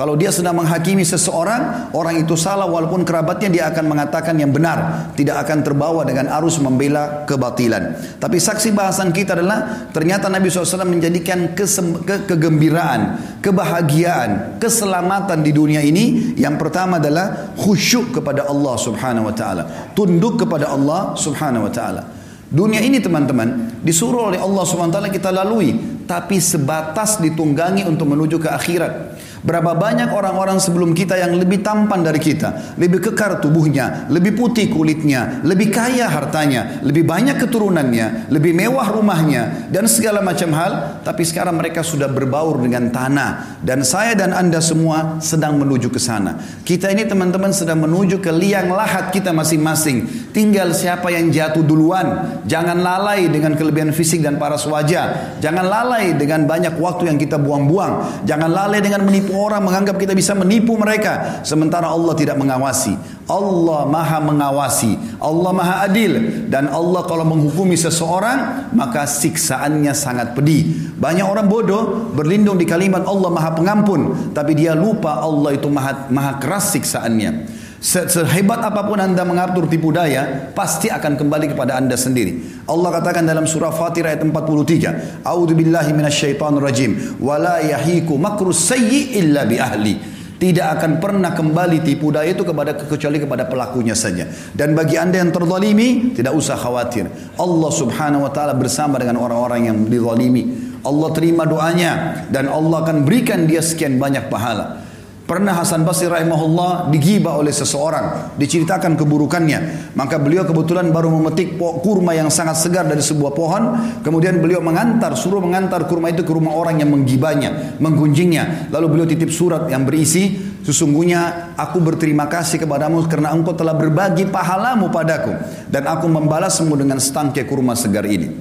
Kalau 0.00 0.16
dia 0.16 0.32
sedang 0.32 0.56
menghakimi 0.56 1.04
seseorang, 1.04 1.92
orang 1.92 2.24
itu 2.24 2.32
salah 2.32 2.64
walaupun 2.64 3.04
kerabatnya 3.04 3.52
dia 3.52 3.64
akan 3.68 3.84
mengatakan 3.84 4.32
yang 4.40 4.48
benar, 4.48 5.12
tidak 5.12 5.44
akan 5.44 5.60
terbawa 5.60 6.08
dengan 6.08 6.24
arus 6.40 6.56
membela 6.56 7.28
kebatilan. 7.28 8.00
Tapi 8.16 8.40
saksi 8.40 8.72
bahasan 8.72 9.12
kita 9.12 9.36
adalah 9.36 9.92
ternyata 9.92 10.32
Nabi 10.32 10.48
SAW 10.48 10.88
menjadikan 10.88 11.52
kesem, 11.52 12.00
ke, 12.00 12.24
kegembiraan, 12.24 13.20
kebahagiaan, 13.44 14.56
keselamatan 14.56 15.44
di 15.44 15.52
dunia 15.52 15.84
ini 15.84 16.32
yang 16.40 16.56
pertama 16.56 16.96
adalah 16.96 17.52
khusyuk 17.60 18.16
kepada 18.16 18.48
Allah 18.48 18.80
Subhanahu 18.80 19.28
wa 19.28 19.36
taala, 19.36 19.92
tunduk 19.92 20.40
kepada 20.40 20.72
Allah 20.72 21.12
Subhanahu 21.12 21.68
wa 21.68 21.72
taala. 21.76 22.08
Dunia 22.48 22.80
ini 22.80 23.04
teman-teman 23.04 23.78
disuruh 23.84 24.32
oleh 24.32 24.40
Allah 24.40 24.64
Subhanahu 24.64 24.96
wa 24.96 24.96
taala 24.96 25.12
kita 25.12 25.28
lalui, 25.28 25.76
tapi 26.08 26.40
sebatas 26.40 27.20
ditunggangi 27.20 27.84
untuk 27.84 28.08
menuju 28.08 28.40
ke 28.40 28.48
akhirat. 28.48 29.19
Berapa 29.40 29.72
banyak 29.72 30.12
orang-orang 30.12 30.60
sebelum 30.60 30.92
kita 30.92 31.16
yang 31.16 31.32
lebih 31.32 31.64
tampan 31.64 32.04
dari 32.04 32.20
kita, 32.20 32.76
lebih 32.76 33.08
kekar 33.08 33.40
tubuhnya, 33.40 34.04
lebih 34.12 34.36
putih 34.36 34.68
kulitnya, 34.68 35.40
lebih 35.40 35.72
kaya 35.72 36.12
hartanya, 36.12 36.84
lebih 36.84 37.08
banyak 37.08 37.40
keturunannya, 37.40 38.28
lebih 38.28 38.52
mewah 38.52 38.92
rumahnya, 38.92 39.72
dan 39.72 39.88
segala 39.88 40.20
macam 40.20 40.52
hal. 40.52 41.00
Tapi 41.00 41.24
sekarang 41.24 41.56
mereka 41.56 41.80
sudah 41.80 42.12
berbaur 42.12 42.60
dengan 42.60 42.92
tanah. 42.92 43.64
Dan 43.64 43.80
saya 43.80 44.12
dan 44.12 44.36
anda 44.36 44.60
semua 44.60 45.16
sedang 45.24 45.56
menuju 45.56 45.88
ke 45.88 45.96
sana. 45.96 46.36
Kita 46.60 46.92
ini 46.92 47.08
teman-teman 47.08 47.56
sedang 47.56 47.80
menuju 47.80 48.20
ke 48.20 48.28
liang 48.28 48.68
lahat 48.68 49.08
kita 49.08 49.32
masing-masing. 49.32 50.04
Tinggal 50.36 50.76
siapa 50.76 51.08
yang 51.08 51.32
jatuh 51.32 51.64
duluan. 51.64 52.44
Jangan 52.44 52.76
lalai 52.76 53.32
dengan 53.32 53.56
kelebihan 53.56 53.96
fisik 53.96 54.20
dan 54.20 54.36
paras 54.36 54.68
wajah. 54.68 55.40
Jangan 55.40 55.64
lalai 55.64 56.12
dengan 56.12 56.44
banyak 56.44 56.76
waktu 56.76 57.08
yang 57.08 57.16
kita 57.16 57.40
buang-buang. 57.40 58.24
Jangan 58.28 58.50
lalai 58.52 58.84
dengan 58.84 59.08
menipu 59.08 59.29
orang 59.32 59.62
menganggap 59.66 59.96
kita 59.96 60.12
bisa 60.12 60.34
menipu 60.34 60.74
mereka 60.74 61.42
sementara 61.46 61.86
Allah 61.90 62.14
tidak 62.18 62.36
mengawasi. 62.36 62.94
Allah 63.30 63.86
Maha 63.86 64.18
mengawasi. 64.18 64.98
Allah 65.22 65.50
Maha 65.54 65.74
adil 65.86 66.46
dan 66.50 66.66
Allah 66.66 67.06
kalau 67.06 67.22
menghukumi 67.22 67.78
seseorang 67.78 68.70
maka 68.74 69.06
siksaannya 69.06 69.94
sangat 69.94 70.34
pedih. 70.34 70.94
Banyak 70.98 71.26
orang 71.26 71.46
bodoh 71.46 72.10
berlindung 72.10 72.58
di 72.58 72.66
kalimat 72.66 73.06
Allah 73.06 73.30
Maha 73.30 73.50
Pengampun 73.54 74.34
tapi 74.34 74.58
dia 74.58 74.74
lupa 74.74 75.22
Allah 75.22 75.54
itu 75.54 75.70
Maha 75.70 76.10
Maha 76.10 76.42
keras 76.42 76.74
siksaannya. 76.74 77.59
Sehebat 77.80 78.60
apa 78.60 78.84
pun 78.84 79.00
anda 79.00 79.24
mengatur 79.24 79.64
tipu 79.64 79.88
daya, 79.88 80.52
pasti 80.52 80.92
akan 80.92 81.16
kembali 81.16 81.56
kepada 81.56 81.80
anda 81.80 81.96
sendiri. 81.96 82.60
Allah 82.68 83.00
katakan 83.00 83.24
dalam 83.24 83.48
surah 83.48 83.72
Fatir 83.72 84.04
ayat 84.04 84.20
43, 84.20 85.24
A'udzu 85.24 85.56
billahi 85.56 85.96
minasyaitonir 85.96 86.60
rajim, 86.60 87.16
wala 87.16 87.64
yahiku 87.64 88.20
makrus 88.20 88.68
sayyi 88.68 89.16
illa 89.16 89.48
bi 89.48 89.56
ahli. 89.56 89.96
Tidak 90.36 90.66
akan 90.76 91.00
pernah 91.00 91.32
kembali 91.32 91.80
tipu 91.80 92.12
daya 92.12 92.36
itu 92.36 92.44
kepada 92.44 92.76
kecuali 92.76 93.16
kepada 93.16 93.48
pelakunya 93.48 93.96
saja. 93.96 94.28
Dan 94.52 94.76
bagi 94.76 95.00
anda 95.00 95.20
yang 95.20 95.32
terzalimi, 95.32 96.12
tidak 96.12 96.36
usah 96.36 96.60
khawatir. 96.60 97.08
Allah 97.40 97.70
subhanahu 97.72 98.28
wa 98.28 98.32
ta'ala 98.32 98.56
bersama 98.56 99.00
dengan 99.00 99.20
orang-orang 99.24 99.72
yang 99.72 99.76
dizalimi. 99.88 100.76
Allah 100.84 101.08
terima 101.16 101.44
doanya 101.44 102.24
dan 102.28 102.48
Allah 102.48 102.84
akan 102.84 103.04
berikan 103.04 103.44
dia 103.48 103.60
sekian 103.64 104.00
banyak 104.00 104.28
pahala. 104.32 104.89
Pernah 105.30 105.62
Hasan 105.62 105.86
Basri 105.86 106.10
rahimahullah 106.10 106.90
digibah 106.90 107.38
oleh 107.38 107.54
seseorang, 107.54 108.34
diceritakan 108.34 108.98
keburukannya. 108.98 109.94
Maka 109.94 110.18
beliau 110.18 110.42
kebetulan 110.42 110.90
baru 110.90 111.06
memetik 111.06 111.54
kurma 111.54 112.18
yang 112.18 112.26
sangat 112.34 112.58
segar 112.58 112.82
dari 112.90 112.98
sebuah 112.98 113.30
pohon, 113.30 113.78
kemudian 114.02 114.42
beliau 114.42 114.58
mengantar, 114.58 115.14
suruh 115.14 115.38
mengantar 115.38 115.86
kurma 115.86 116.10
itu 116.10 116.26
ke 116.26 116.34
rumah 116.34 116.50
orang 116.58 116.82
yang 116.82 116.90
menggibahnya, 116.90 117.78
menggunjingnya. 117.78 118.74
Lalu 118.74 118.86
beliau 118.90 119.06
titip 119.06 119.30
surat 119.30 119.70
yang 119.70 119.86
berisi, 119.86 120.34
sesungguhnya 120.66 121.54
aku 121.54 121.78
berterima 121.78 122.26
kasih 122.26 122.66
kepadamu 122.66 123.06
karena 123.06 123.30
engkau 123.30 123.54
telah 123.54 123.78
berbagi 123.78 124.26
pahalamu 124.26 124.90
padaku 124.90 125.30
dan 125.70 125.86
aku 125.86 126.10
membalasmu 126.10 126.74
dengan 126.74 126.98
setangkai 126.98 127.46
kurma 127.46 127.78
segar 127.78 128.02
ini. 128.02 128.34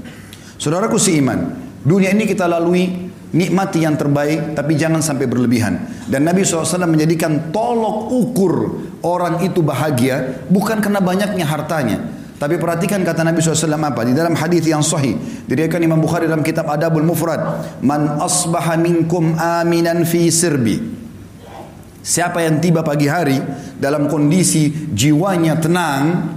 Saudaraku 0.58 0.98
si 0.98 1.22
iman, 1.22 1.54
dunia 1.86 2.18
ini 2.18 2.26
kita 2.26 2.50
lalui 2.50 3.09
Nikmati 3.30 3.86
yang 3.86 3.94
terbaik 3.94 4.58
tapi 4.58 4.74
jangan 4.74 5.06
sampai 5.06 5.30
berlebihan. 5.30 5.78
Dan 6.10 6.26
Nabi 6.26 6.42
SAW 6.42 6.90
menjadikan 6.90 7.54
tolok 7.54 8.10
ukur 8.10 8.54
orang 9.06 9.46
itu 9.46 9.62
bahagia 9.62 10.42
bukan 10.50 10.82
karena 10.82 10.98
banyaknya 10.98 11.46
hartanya. 11.46 12.02
Tapi 12.40 12.56
perhatikan 12.56 13.04
kata 13.04 13.22
Nabi 13.28 13.44
SAW 13.44 13.76
apa? 13.76 14.02
Di 14.08 14.16
dalam 14.16 14.32
hadis 14.34 14.64
yang 14.64 14.80
sahih. 14.80 15.20
Diriakan 15.46 15.82
Imam 15.84 16.00
Bukhari 16.00 16.26
dalam 16.26 16.40
kitab 16.40 16.72
Adabul 16.72 17.04
Mufrad. 17.04 17.68
Man 17.84 18.18
asbaha 18.18 18.80
minkum 18.80 19.36
aminan 19.36 20.08
fi 20.08 20.32
sirbi. 20.32 20.80
Siapa 22.00 22.40
yang 22.42 22.64
tiba 22.64 22.80
pagi 22.80 23.12
hari 23.12 23.38
dalam 23.76 24.08
kondisi 24.08 24.72
jiwanya 24.96 25.60
tenang. 25.60 26.32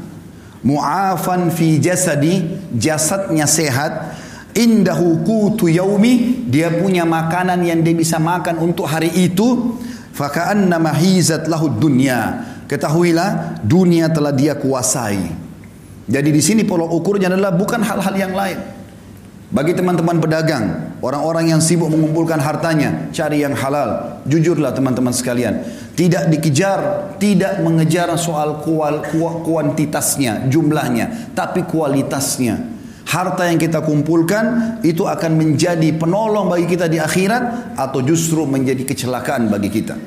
Mu'afan 0.66 1.54
fi 1.54 1.78
jasadi. 1.78 2.66
Jasadnya 2.75 3.46
sehat 3.46 4.18
indahu 4.52 5.25
kutu 5.25 5.73
yaumi 5.73 6.47
dia 6.49 6.71
punya 6.73 7.02
makanan 7.09 7.61
yang 7.64 7.80
dia 7.80 7.97
bisa 7.97 8.21
makan 8.21 8.61
untuk 8.61 8.88
hari 8.88 9.09
itu 9.12 9.76
faka'anna 10.12 10.76
mahizat 10.76 11.49
lahu 11.49 11.73
dunya 11.73 12.44
ketahuilah 12.68 13.61
dunia 13.64 14.12
telah 14.12 14.32
dia 14.32 14.56
kuasai 14.56 15.21
jadi 16.09 16.28
di 16.28 16.42
sini 16.44 16.62
pola 16.64 16.85
ukurnya 16.85 17.32
adalah 17.32 17.52
bukan 17.54 17.80
hal-hal 17.80 18.14
yang 18.16 18.32
lain 18.37 18.59
bagi 19.52 19.73
teman-teman 19.76 20.16
pedagang 20.21 20.92
Orang-orang 21.02 21.50
yang 21.50 21.59
sibuk 21.59 21.90
mengumpulkan 21.90 22.38
hartanya, 22.38 23.11
cari 23.11 23.42
yang 23.42 23.59
halal. 23.59 24.23
Jujurlah 24.23 24.71
teman-teman 24.71 25.11
sekalian. 25.11 25.66
Tidak 25.99 26.30
dikejar, 26.30 26.78
tidak 27.18 27.59
mengejar 27.59 28.14
soal 28.14 28.62
kual, 28.62 29.02
kuantitasnya, 29.42 30.47
jumlahnya, 30.47 31.35
tapi 31.35 31.66
kualitasnya. 31.66 32.54
Harta 33.12 33.45
yang 33.45 33.61
kita 33.61 33.85
kumpulkan 33.85 34.81
itu 34.81 35.04
akan 35.04 35.37
menjadi 35.37 35.92
penolong 36.00 36.49
bagi 36.49 36.64
kita 36.64 36.88
di 36.88 36.97
akhirat 36.97 37.76
atau 37.76 38.00
justru 38.00 38.49
menjadi 38.49 38.88
kecelakaan 38.88 39.52
bagi 39.52 39.69
kita. 39.69 40.00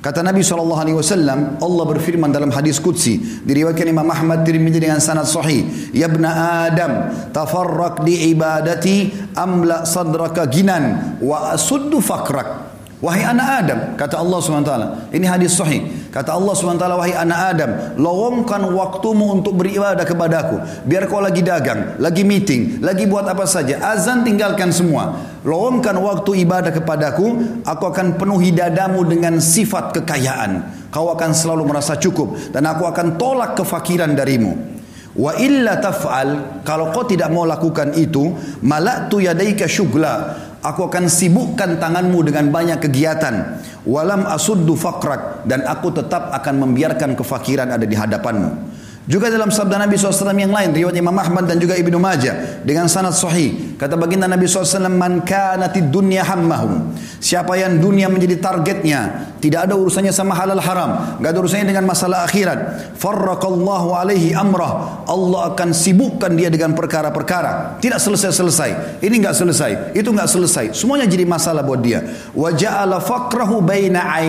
Kata 0.00 0.24
Nabi 0.24 0.40
SAW, 0.40 1.60
Allah 1.60 1.84
berfirman 1.84 2.32
dalam 2.32 2.48
hadis 2.52 2.80
Qudsi, 2.80 3.20
diriwayatkan 3.44 3.84
Imam 3.84 4.08
Ahmad 4.08 4.48
Tirmidzi 4.48 4.80
dengan 4.80 4.96
sanad 4.96 5.28
sahih, 5.28 5.92
Ya 5.92 6.08
ibna 6.08 6.64
Adam, 6.68 7.12
tafarrak 7.36 8.00
di 8.04 8.32
ibadati, 8.32 9.12
amla 9.36 9.84
sadraka 9.84 10.48
ginan, 10.48 11.16
wa 11.20 11.52
asuddu 11.52 12.00
fakrak. 12.00 12.69
Wahai 13.00 13.24
anak 13.24 13.48
Adam, 13.64 13.80
kata 13.96 14.20
Allah 14.20 14.38
SWT. 14.44 14.72
Ini 15.16 15.24
hadis 15.24 15.56
sahih. 15.56 15.88
Kata 16.12 16.36
Allah 16.36 16.52
SWT, 16.52 16.84
wahai 16.84 17.16
anak 17.16 17.40
Adam, 17.56 17.70
lowongkan 17.96 18.60
waktumu 18.76 19.40
untuk 19.40 19.56
beribadah 19.56 20.04
kepadaku. 20.04 20.60
Biar 20.84 21.08
kau 21.08 21.24
lagi 21.24 21.40
dagang, 21.40 21.96
lagi 21.96 22.28
meeting, 22.28 22.84
lagi 22.84 23.08
buat 23.08 23.24
apa 23.24 23.48
saja. 23.48 23.80
Azan 23.80 24.20
tinggalkan 24.20 24.68
semua. 24.68 25.16
Lowongkan 25.48 25.96
waktu 25.96 26.44
ibadah 26.44 26.76
kepadaku, 26.76 27.40
aku 27.64 27.84
akan 27.88 28.20
penuhi 28.20 28.52
dadamu 28.52 29.00
dengan 29.08 29.40
sifat 29.40 29.96
kekayaan. 29.96 30.84
Kau 30.92 31.08
akan 31.08 31.32
selalu 31.32 31.72
merasa 31.72 31.96
cukup. 31.96 32.52
Dan 32.52 32.68
aku 32.68 32.84
akan 32.84 33.16
tolak 33.16 33.56
kefakiran 33.56 34.12
darimu. 34.12 34.79
Wa 35.10 35.34
illa 35.34 35.82
taf'al, 35.82 36.62
kalau 36.62 36.94
kau 36.94 37.02
tidak 37.02 37.34
mau 37.34 37.42
lakukan 37.42 37.98
itu, 37.98 38.30
malaktu 38.62 39.26
yadaika 39.26 39.66
syugla. 39.66 40.38
Aku 40.60 40.86
akan 40.86 41.08
sibukkan 41.08 41.80
tanganmu 41.80 42.20
dengan 42.20 42.52
banyak 42.52 42.78
kegiatan. 42.84 43.58
Walam 43.88 44.28
asuddu 44.28 44.76
fakrak. 44.76 45.48
Dan 45.48 45.64
aku 45.66 45.90
tetap 45.90 46.30
akan 46.30 46.68
membiarkan 46.68 47.16
kefakiran 47.16 47.74
ada 47.74 47.88
di 47.88 47.96
hadapanmu. 47.96 48.69
Juga 49.10 49.26
dalam 49.26 49.50
sabda 49.50 49.74
Nabi 49.74 49.98
SAW 49.98 50.30
yang 50.38 50.54
lain, 50.54 50.70
riwayat 50.70 50.94
Imam 50.94 51.18
Ahmad 51.18 51.50
dan 51.50 51.58
juga 51.58 51.74
Ibnu 51.74 51.98
Majah 51.98 52.62
dengan 52.62 52.86
sanad 52.86 53.10
sahih. 53.10 53.74
Kata 53.74 53.98
baginda 53.98 54.30
Nabi 54.30 54.46
SAW, 54.46 54.86
man 54.86 55.26
kanatid 55.26 55.90
dunya 55.90 56.22
hammahum. 56.22 56.94
Siapa 57.18 57.58
yang 57.58 57.82
dunia 57.82 58.06
menjadi 58.06 58.38
targetnya, 58.38 59.34
tidak 59.42 59.66
ada 59.66 59.74
urusannya 59.74 60.14
sama 60.14 60.38
halal 60.38 60.62
haram, 60.62 61.18
enggak 61.18 61.30
ada 61.34 61.38
urusannya 61.42 61.66
dengan 61.66 61.90
masalah 61.90 62.22
akhirat. 62.22 62.94
Farraqallahu 63.02 63.98
alaihi 63.98 64.30
amrah. 64.30 65.02
Allah 65.10 65.58
akan 65.58 65.74
sibukkan 65.74 66.30
dia 66.38 66.46
dengan 66.46 66.78
perkara-perkara. 66.78 67.82
Tidak 67.82 67.98
selesai-selesai. 67.98 69.02
Ini 69.02 69.14
enggak 69.26 69.34
selesai, 69.34 69.90
itu 69.90 70.06
enggak 70.06 70.30
selesai. 70.30 70.70
Semuanya 70.70 71.10
jadi 71.10 71.26
masalah 71.26 71.66
buat 71.66 71.82
dia. 71.82 72.06
Wa 72.30 72.54
ja'ala 72.54 73.02
faqrahu 73.02 73.58
baina. 73.58 74.22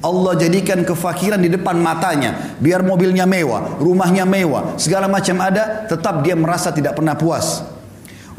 Allah 0.00 0.32
jadikan 0.40 0.80
kefakiran 0.80 1.40
di 1.40 1.52
depan 1.52 1.76
matanya. 1.76 2.56
Biar 2.56 2.80
mobilnya 2.80 3.28
mewah, 3.28 3.76
rumahnya 3.76 4.24
mewah, 4.24 4.80
segala 4.80 5.06
macam 5.06 5.36
ada, 5.44 5.84
tetap 5.84 6.24
dia 6.24 6.32
merasa 6.32 6.72
tidak 6.72 6.96
pernah 6.96 7.12
puas. 7.16 7.60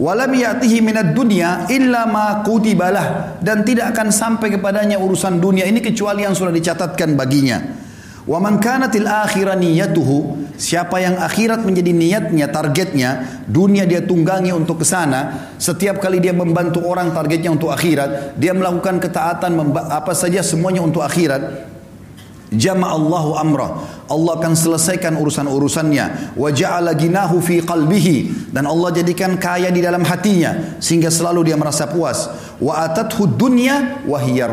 Walam 0.01 0.33
ya'tihi 0.33 0.81
minad 0.81 1.13
dunya 1.13 1.69
illa 1.69 2.09
ma 2.09 2.41
kutibalah 2.41 3.37
dan 3.37 3.61
tidak 3.61 3.93
akan 3.93 4.09
sampai 4.09 4.57
kepadanya 4.57 4.97
urusan 4.97 5.37
dunia 5.37 5.69
ini 5.69 5.77
kecuali 5.77 6.25
yang 6.25 6.33
sudah 6.33 6.49
dicatatkan 6.49 7.13
baginya. 7.13 7.61
Wa 8.21 8.37
man 8.37 8.61
kanatil 8.61 9.09
akhirah 9.09 9.57
niyatuhu 9.57 10.45
siapa 10.53 11.01
yang 11.01 11.17
akhirat 11.17 11.65
menjadi 11.65 11.89
niatnya 11.89 12.45
targetnya 12.53 13.41
dunia 13.49 13.89
dia 13.89 13.97
tunggangi 14.05 14.53
untuk 14.53 14.81
ke 14.81 14.85
sana 14.85 15.49
setiap 15.57 15.97
kali 15.97 16.21
dia 16.21 16.29
membantu 16.29 16.85
orang 16.85 17.09
targetnya 17.17 17.49
untuk 17.49 17.73
akhirat 17.73 18.37
dia 18.37 18.53
melakukan 18.53 19.01
ketaatan 19.01 19.57
apa 19.89 20.13
saja 20.13 20.45
semuanya 20.45 20.85
untuk 20.85 21.01
akhirat 21.01 21.70
Jama 22.51 22.91
Allahu 22.91 23.39
amrah. 23.39 23.71
Allah 24.11 24.35
akan 24.35 24.59
selesaikan 24.59 25.15
urusan-urusannya. 25.15 26.35
Wa 26.35 26.51
ja'ala 26.51 26.91
ginahu 26.99 27.39
fi 27.39 27.63
qalbihi 27.63 28.51
dan 28.51 28.67
Allah 28.67 28.91
jadikan 28.91 29.39
kaya 29.39 29.71
di 29.71 29.79
dalam 29.79 30.03
hatinya 30.03 30.75
sehingga 30.83 31.07
selalu 31.07 31.47
dia 31.47 31.55
merasa 31.55 31.87
puas. 31.87 32.27
Wa 32.59 32.83
atathu 32.83 33.23
dunya 33.23 34.03
wa 34.03 34.19
hiya. 34.19 34.51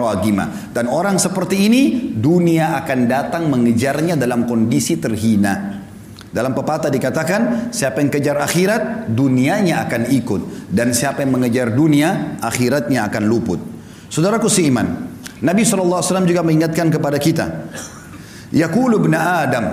Dan 0.70 0.86
orang 0.86 1.18
seperti 1.18 1.66
ini 1.66 2.14
dunia 2.14 2.78
akan 2.86 3.10
datang 3.10 3.50
mengejarnya 3.50 4.14
dalam 4.14 4.46
kondisi 4.46 5.02
terhina. 5.02 5.82
Dalam 6.30 6.54
pepatah 6.54 6.94
dikatakan, 6.94 7.74
siapa 7.74 7.98
yang 7.98 8.14
kejar 8.14 8.38
akhirat, 8.38 9.10
dunianya 9.10 9.82
akan 9.90 10.06
ikut. 10.14 10.70
Dan 10.70 10.94
siapa 10.94 11.26
yang 11.26 11.34
mengejar 11.34 11.74
dunia, 11.74 12.38
akhiratnya 12.38 13.10
akan 13.10 13.26
luput. 13.26 13.58
Saudaraku 14.06 14.46
seiman, 14.46 15.08
Nabi 15.40 15.62
SAW 15.62 16.26
juga 16.26 16.42
mengingatkan 16.46 16.90
kepada 16.90 17.16
kita. 17.16 17.46
Yaqulu 18.48 19.04
ibn 19.04 19.12
Adam 19.12 19.64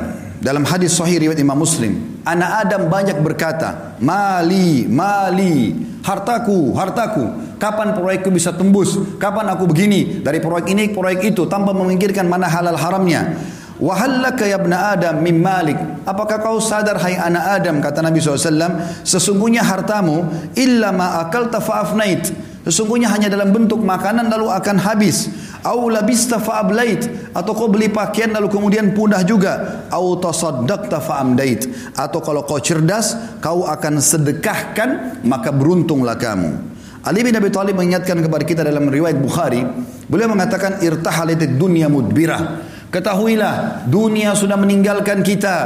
dalam 0.43 0.67
hadis 0.67 0.91
sahih 0.99 1.23
riwayat 1.23 1.39
Imam 1.39 1.55
Muslim, 1.55 2.21
anak 2.27 2.67
Adam 2.67 2.91
banyak 2.91 3.17
berkata, 3.23 3.95
"Mali, 4.03 4.83
mali, 4.83 5.71
hartaku, 6.03 6.75
hartaku. 6.75 7.25
Kapan 7.55 7.95
proyekku 7.95 8.27
bisa 8.35 8.51
tembus? 8.51 8.99
Kapan 9.15 9.47
aku 9.55 9.71
begini 9.71 10.19
dari 10.19 10.43
proyek 10.43 10.75
ini 10.75 10.83
proyek 10.91 11.31
itu 11.31 11.47
tanpa 11.47 11.71
memikirkan 11.71 12.27
mana 12.27 12.51
halal 12.51 12.75
haramnya?" 12.75 13.39
Wahallaka 13.75 14.47
ya 14.47 14.55
ibn 14.55 14.71
Adam 14.71 15.19
min 15.19 15.43
malik. 15.43 15.75
Apakah 16.07 16.39
kau 16.39 16.63
sadar 16.63 16.95
hai 17.03 17.19
anak 17.19 17.59
Adam 17.59 17.83
kata 17.83 17.99
Nabi 17.99 18.23
SAW 18.23 19.03
sesungguhnya 19.03 19.67
hartamu 19.67 20.23
illa 20.55 20.95
ma 20.95 21.19
akalta 21.19 21.59
fa'afnait. 21.59 22.31
Sesungguhnya 22.63 23.11
hanya 23.11 23.27
dalam 23.27 23.51
bentuk 23.51 23.83
makanan 23.83 24.31
lalu 24.31 24.47
akan 24.47 24.79
habis 24.79 25.27
au 25.65 25.89
labista 25.89 26.37
fa'ablait 26.37 27.33
atau 27.33 27.51
kau 27.57 27.67
beli 27.67 27.89
pakaian 27.89 28.29
lalu 28.29 28.47
kemudian 28.53 28.93
punah 28.93 29.25
juga. 29.25 29.85
Au 29.89 30.13
tasaddaqta 30.21 31.01
fa'amdait 31.01 31.65
atau 31.97 32.21
kalau 32.21 32.45
kau 32.45 32.61
cerdas 32.61 33.17
kau 33.41 33.65
akan 33.65 33.97
sedekahkan 33.97 35.21
maka 35.25 35.49
beruntunglah 35.49 36.15
kamu. 36.15 36.77
Ali 37.05 37.21
bin 37.21 37.37
Abi 37.37 37.53
Thalib 37.53 37.77
mengingatkan 37.77 38.17
kepada 38.17 38.43
kita 38.45 38.61
dalam 38.65 38.89
riwayat 38.89 39.17
Bukhari. 39.21 39.61
Beliau 40.09 40.29
mengatakan 40.29 40.81
irtahalatid 40.81 41.57
dunya 41.57 41.85
mudbirah. 41.85 42.65
Ketahuilah 42.89 43.85
dunia 43.85 44.33
sudah 44.33 44.57
meninggalkan 44.57 45.21
kita. 45.21 45.57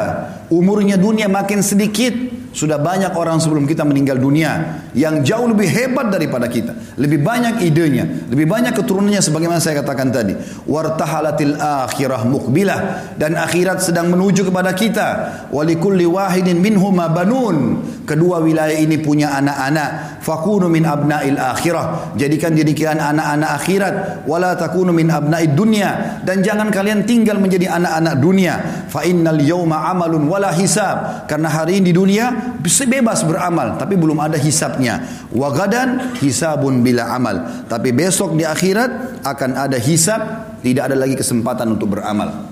Umurnya 0.52 1.00
dunia 1.00 1.32
makin 1.32 1.64
sedikit 1.64 2.12
sudah 2.50 2.82
banyak 2.82 3.14
orang 3.14 3.38
sebelum 3.38 3.70
kita 3.70 3.86
meninggal 3.86 4.18
dunia 4.18 4.82
yang 4.98 5.22
jauh 5.22 5.46
lebih 5.46 5.70
hebat 5.70 6.10
daripada 6.10 6.50
kita. 6.50 6.74
Lebih 6.98 7.22
banyak 7.22 7.62
idenya, 7.62 8.28
lebih 8.30 8.50
banyak 8.50 8.74
keturunannya 8.74 9.22
sebagaimana 9.22 9.62
saya 9.62 9.86
katakan 9.86 10.10
tadi. 10.10 10.34
Wartahalatil 10.66 11.56
akhirah 11.62 12.26
mukbilah 12.26 13.14
dan 13.22 13.38
akhirat 13.38 13.86
sedang 13.86 14.10
menuju 14.10 14.50
kepada 14.50 14.74
kita. 14.74 15.08
Walikulli 15.54 16.10
wahidin 16.10 16.58
minhum 16.58 16.98
banun. 16.98 17.86
Kedua 18.10 18.42
wilayah 18.42 18.74
ini 18.74 18.98
punya 18.98 19.38
anak-anak. 19.38 20.22
Fakunu 20.26 20.66
min 20.66 20.82
abnail 20.84 21.38
akhirah. 21.38 22.18
Jadikan 22.18 22.58
diri 22.58 22.74
kalian 22.74 22.98
anak-anak 22.98 23.50
akhirat. 23.62 23.94
Wala 24.26 24.58
takunu 24.58 24.90
min 24.90 25.14
dunia. 25.54 26.22
Dan 26.26 26.42
jangan 26.42 26.74
kalian 26.74 27.06
tinggal 27.06 27.38
menjadi 27.38 27.70
anak-anak 27.70 28.16
dunia. 28.18 28.54
Fa 28.90 29.06
innal 29.06 29.38
yawma 29.38 29.94
amalun 29.94 30.26
wala 30.26 30.50
hisab. 30.58 31.30
Karena 31.30 31.54
hari 31.54 31.78
ini 31.78 31.90
di 31.90 31.94
dunia 31.94 32.49
bebas 32.62 33.22
beramal 33.26 33.78
tapi 33.78 34.00
belum 34.00 34.18
ada 34.18 34.38
hisapnya. 34.40 35.02
Wagadan 35.34 36.18
hisabun 36.18 36.82
bila 36.82 37.14
amal. 37.14 37.66
Tapi 37.70 37.94
besok 37.94 38.34
di 38.36 38.46
akhirat 38.46 39.22
akan 39.26 39.50
ada 39.70 39.78
hisab, 39.78 40.22
tidak 40.66 40.92
ada 40.92 40.96
lagi 40.98 41.16
kesempatan 41.16 41.76
untuk 41.78 41.98
beramal. 41.98 42.50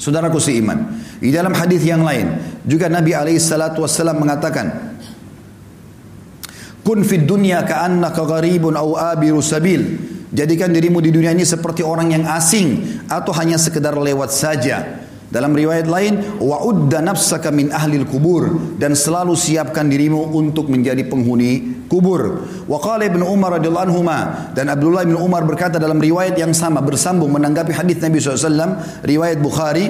Saudaraku 0.00 0.40
seiman, 0.40 0.96
di 1.20 1.28
dalam 1.28 1.52
hadis 1.52 1.84
yang 1.84 2.00
lain 2.00 2.40
juga 2.64 2.88
Nabi 2.88 3.12
alaihi 3.12 3.36
salatu 3.36 3.84
wasallam 3.84 4.24
mengatakan, 4.24 4.96
"Kun 6.80 7.04
fid 7.04 7.28
dunya 7.28 7.60
ka'annaka 7.60 8.24
gharibun 8.24 8.76
aw 8.80 9.12
abiru 9.12 9.44
sabil." 9.44 10.08
Jadikan 10.30 10.70
dirimu 10.70 11.02
di 11.02 11.10
dunia 11.10 11.34
ini 11.34 11.42
seperti 11.42 11.82
orang 11.82 12.14
yang 12.14 12.24
asing 12.30 13.02
atau 13.10 13.34
hanya 13.34 13.58
sekedar 13.58 13.98
lewat 13.98 14.30
saja. 14.30 14.99
Dalam 15.30 15.54
riwayat 15.54 15.86
lain, 15.86 16.42
wa'udda 16.42 16.98
nafsaka 17.06 17.54
min 17.54 17.70
ahlil 17.70 18.02
kubur 18.02 18.74
dan 18.82 18.98
selalu 18.98 19.38
siapkan 19.38 19.86
dirimu 19.86 20.34
untuk 20.34 20.66
menjadi 20.66 21.06
penghuni 21.06 21.86
kubur. 21.86 22.50
Wa 22.66 22.82
qala 22.82 23.06
Ibnu 23.06 23.22
Umar 23.22 23.62
radhiyallahu 23.62 23.86
anhu 23.94 24.02
dan 24.58 24.66
Abdullah 24.74 25.06
bin 25.06 25.14
Umar 25.14 25.46
berkata 25.46 25.78
dalam 25.78 26.02
riwayat 26.02 26.34
yang 26.34 26.50
sama 26.50 26.82
bersambung 26.82 27.30
menanggapi 27.30 27.70
hadis 27.70 28.02
Nabi 28.02 28.18
SAW 28.18 28.82
riwayat 29.06 29.38
Bukhari 29.38 29.86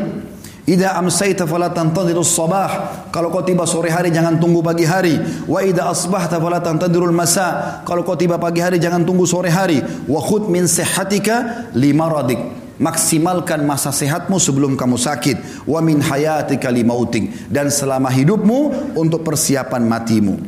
Ida 0.68 0.94
amsayta 0.94 1.48
fala 1.50 1.72
tantadhirus 1.72 2.30
sabah. 2.30 3.02
Kalau 3.10 3.32
kau 3.34 3.42
tiba 3.42 3.66
sore 3.66 3.90
hari 3.90 4.12
jangan 4.14 4.38
tunggu 4.38 4.62
pagi 4.62 4.86
hari. 4.86 5.18
Wa 5.48 5.66
ida 5.66 5.90
asbahta 5.90 6.38
fala 6.38 6.62
tantadhirul 6.62 7.10
masa. 7.10 7.80
Kalau 7.82 8.06
kau 8.06 8.14
tiba 8.14 8.38
pagi 8.38 8.62
hari 8.62 8.78
jangan 8.78 9.02
tunggu 9.02 9.26
sore 9.26 9.50
hari. 9.50 9.82
Wa 10.06 10.20
khud 10.22 10.46
min 10.46 10.70
sihhatika 10.70 11.66
limaradik 11.74 12.59
maksimalkan 12.80 13.62
masa 13.68 13.92
sehatmu 13.92 14.40
sebelum 14.40 14.74
kamu 14.74 14.96
sakit. 14.96 15.68
Wa 15.68 15.84
min 15.84 16.00
hayatika 16.00 16.72
limautik 16.72 17.52
dan 17.52 17.68
selama 17.68 18.08
hidupmu 18.08 18.96
untuk 18.96 19.20
persiapan 19.22 19.84
matimu. 19.84 20.40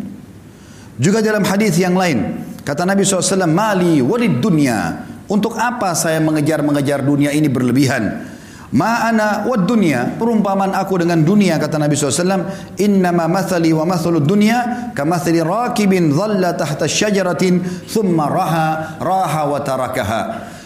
Juga 0.97 1.21
dalam 1.21 1.45
hadis 1.45 1.77
yang 1.77 1.95
lain 1.95 2.49
Kata 2.62 2.87
Nabi 2.87 3.03
SAW, 3.03 3.51
Mali 3.51 3.99
walid 3.99 4.38
dunia. 4.38 5.11
Untuk 5.27 5.59
apa 5.59 5.95
saya 5.99 6.23
mengejar-mengejar 6.23 7.03
dunia 7.03 7.35
ini 7.35 7.51
berlebihan? 7.51 8.31
Ma'ana 8.73 9.45
wa 9.45 9.57
dunia 9.61 10.16
perumpamaan 10.16 10.73
aku 10.73 11.05
dengan 11.05 11.21
dunia 11.21 11.61
kata 11.61 11.77
Nabi 11.77 11.92
SAW 11.92 12.49
innama 12.81 13.29
mathali 13.29 13.68
wa 13.68 13.85
mathalu 13.85 14.16
dunia 14.25 14.88
kamathali 14.97 15.45
rakibin 15.45 16.09
dhalla 16.09 16.57
tahta 16.57 16.88
syajaratin 16.88 17.61
thumma 17.85 18.33
raha 18.33 18.97
raha 18.97 19.42
wa 19.45 19.61
tarakaha 19.61 20.21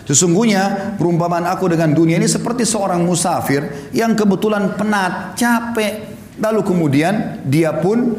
Sesungguhnya 0.07 0.95
perumpamaan 0.95 1.51
aku 1.51 1.67
dengan 1.67 1.91
dunia 1.91 2.15
ini 2.15 2.31
seperti 2.31 2.63
seorang 2.63 3.03
musafir 3.03 3.91
yang 3.91 4.15
kebetulan 4.15 4.79
penat, 4.79 5.35
capek. 5.35 6.15
Lalu 6.39 6.63
kemudian 6.63 7.43
dia 7.43 7.75
pun 7.75 8.15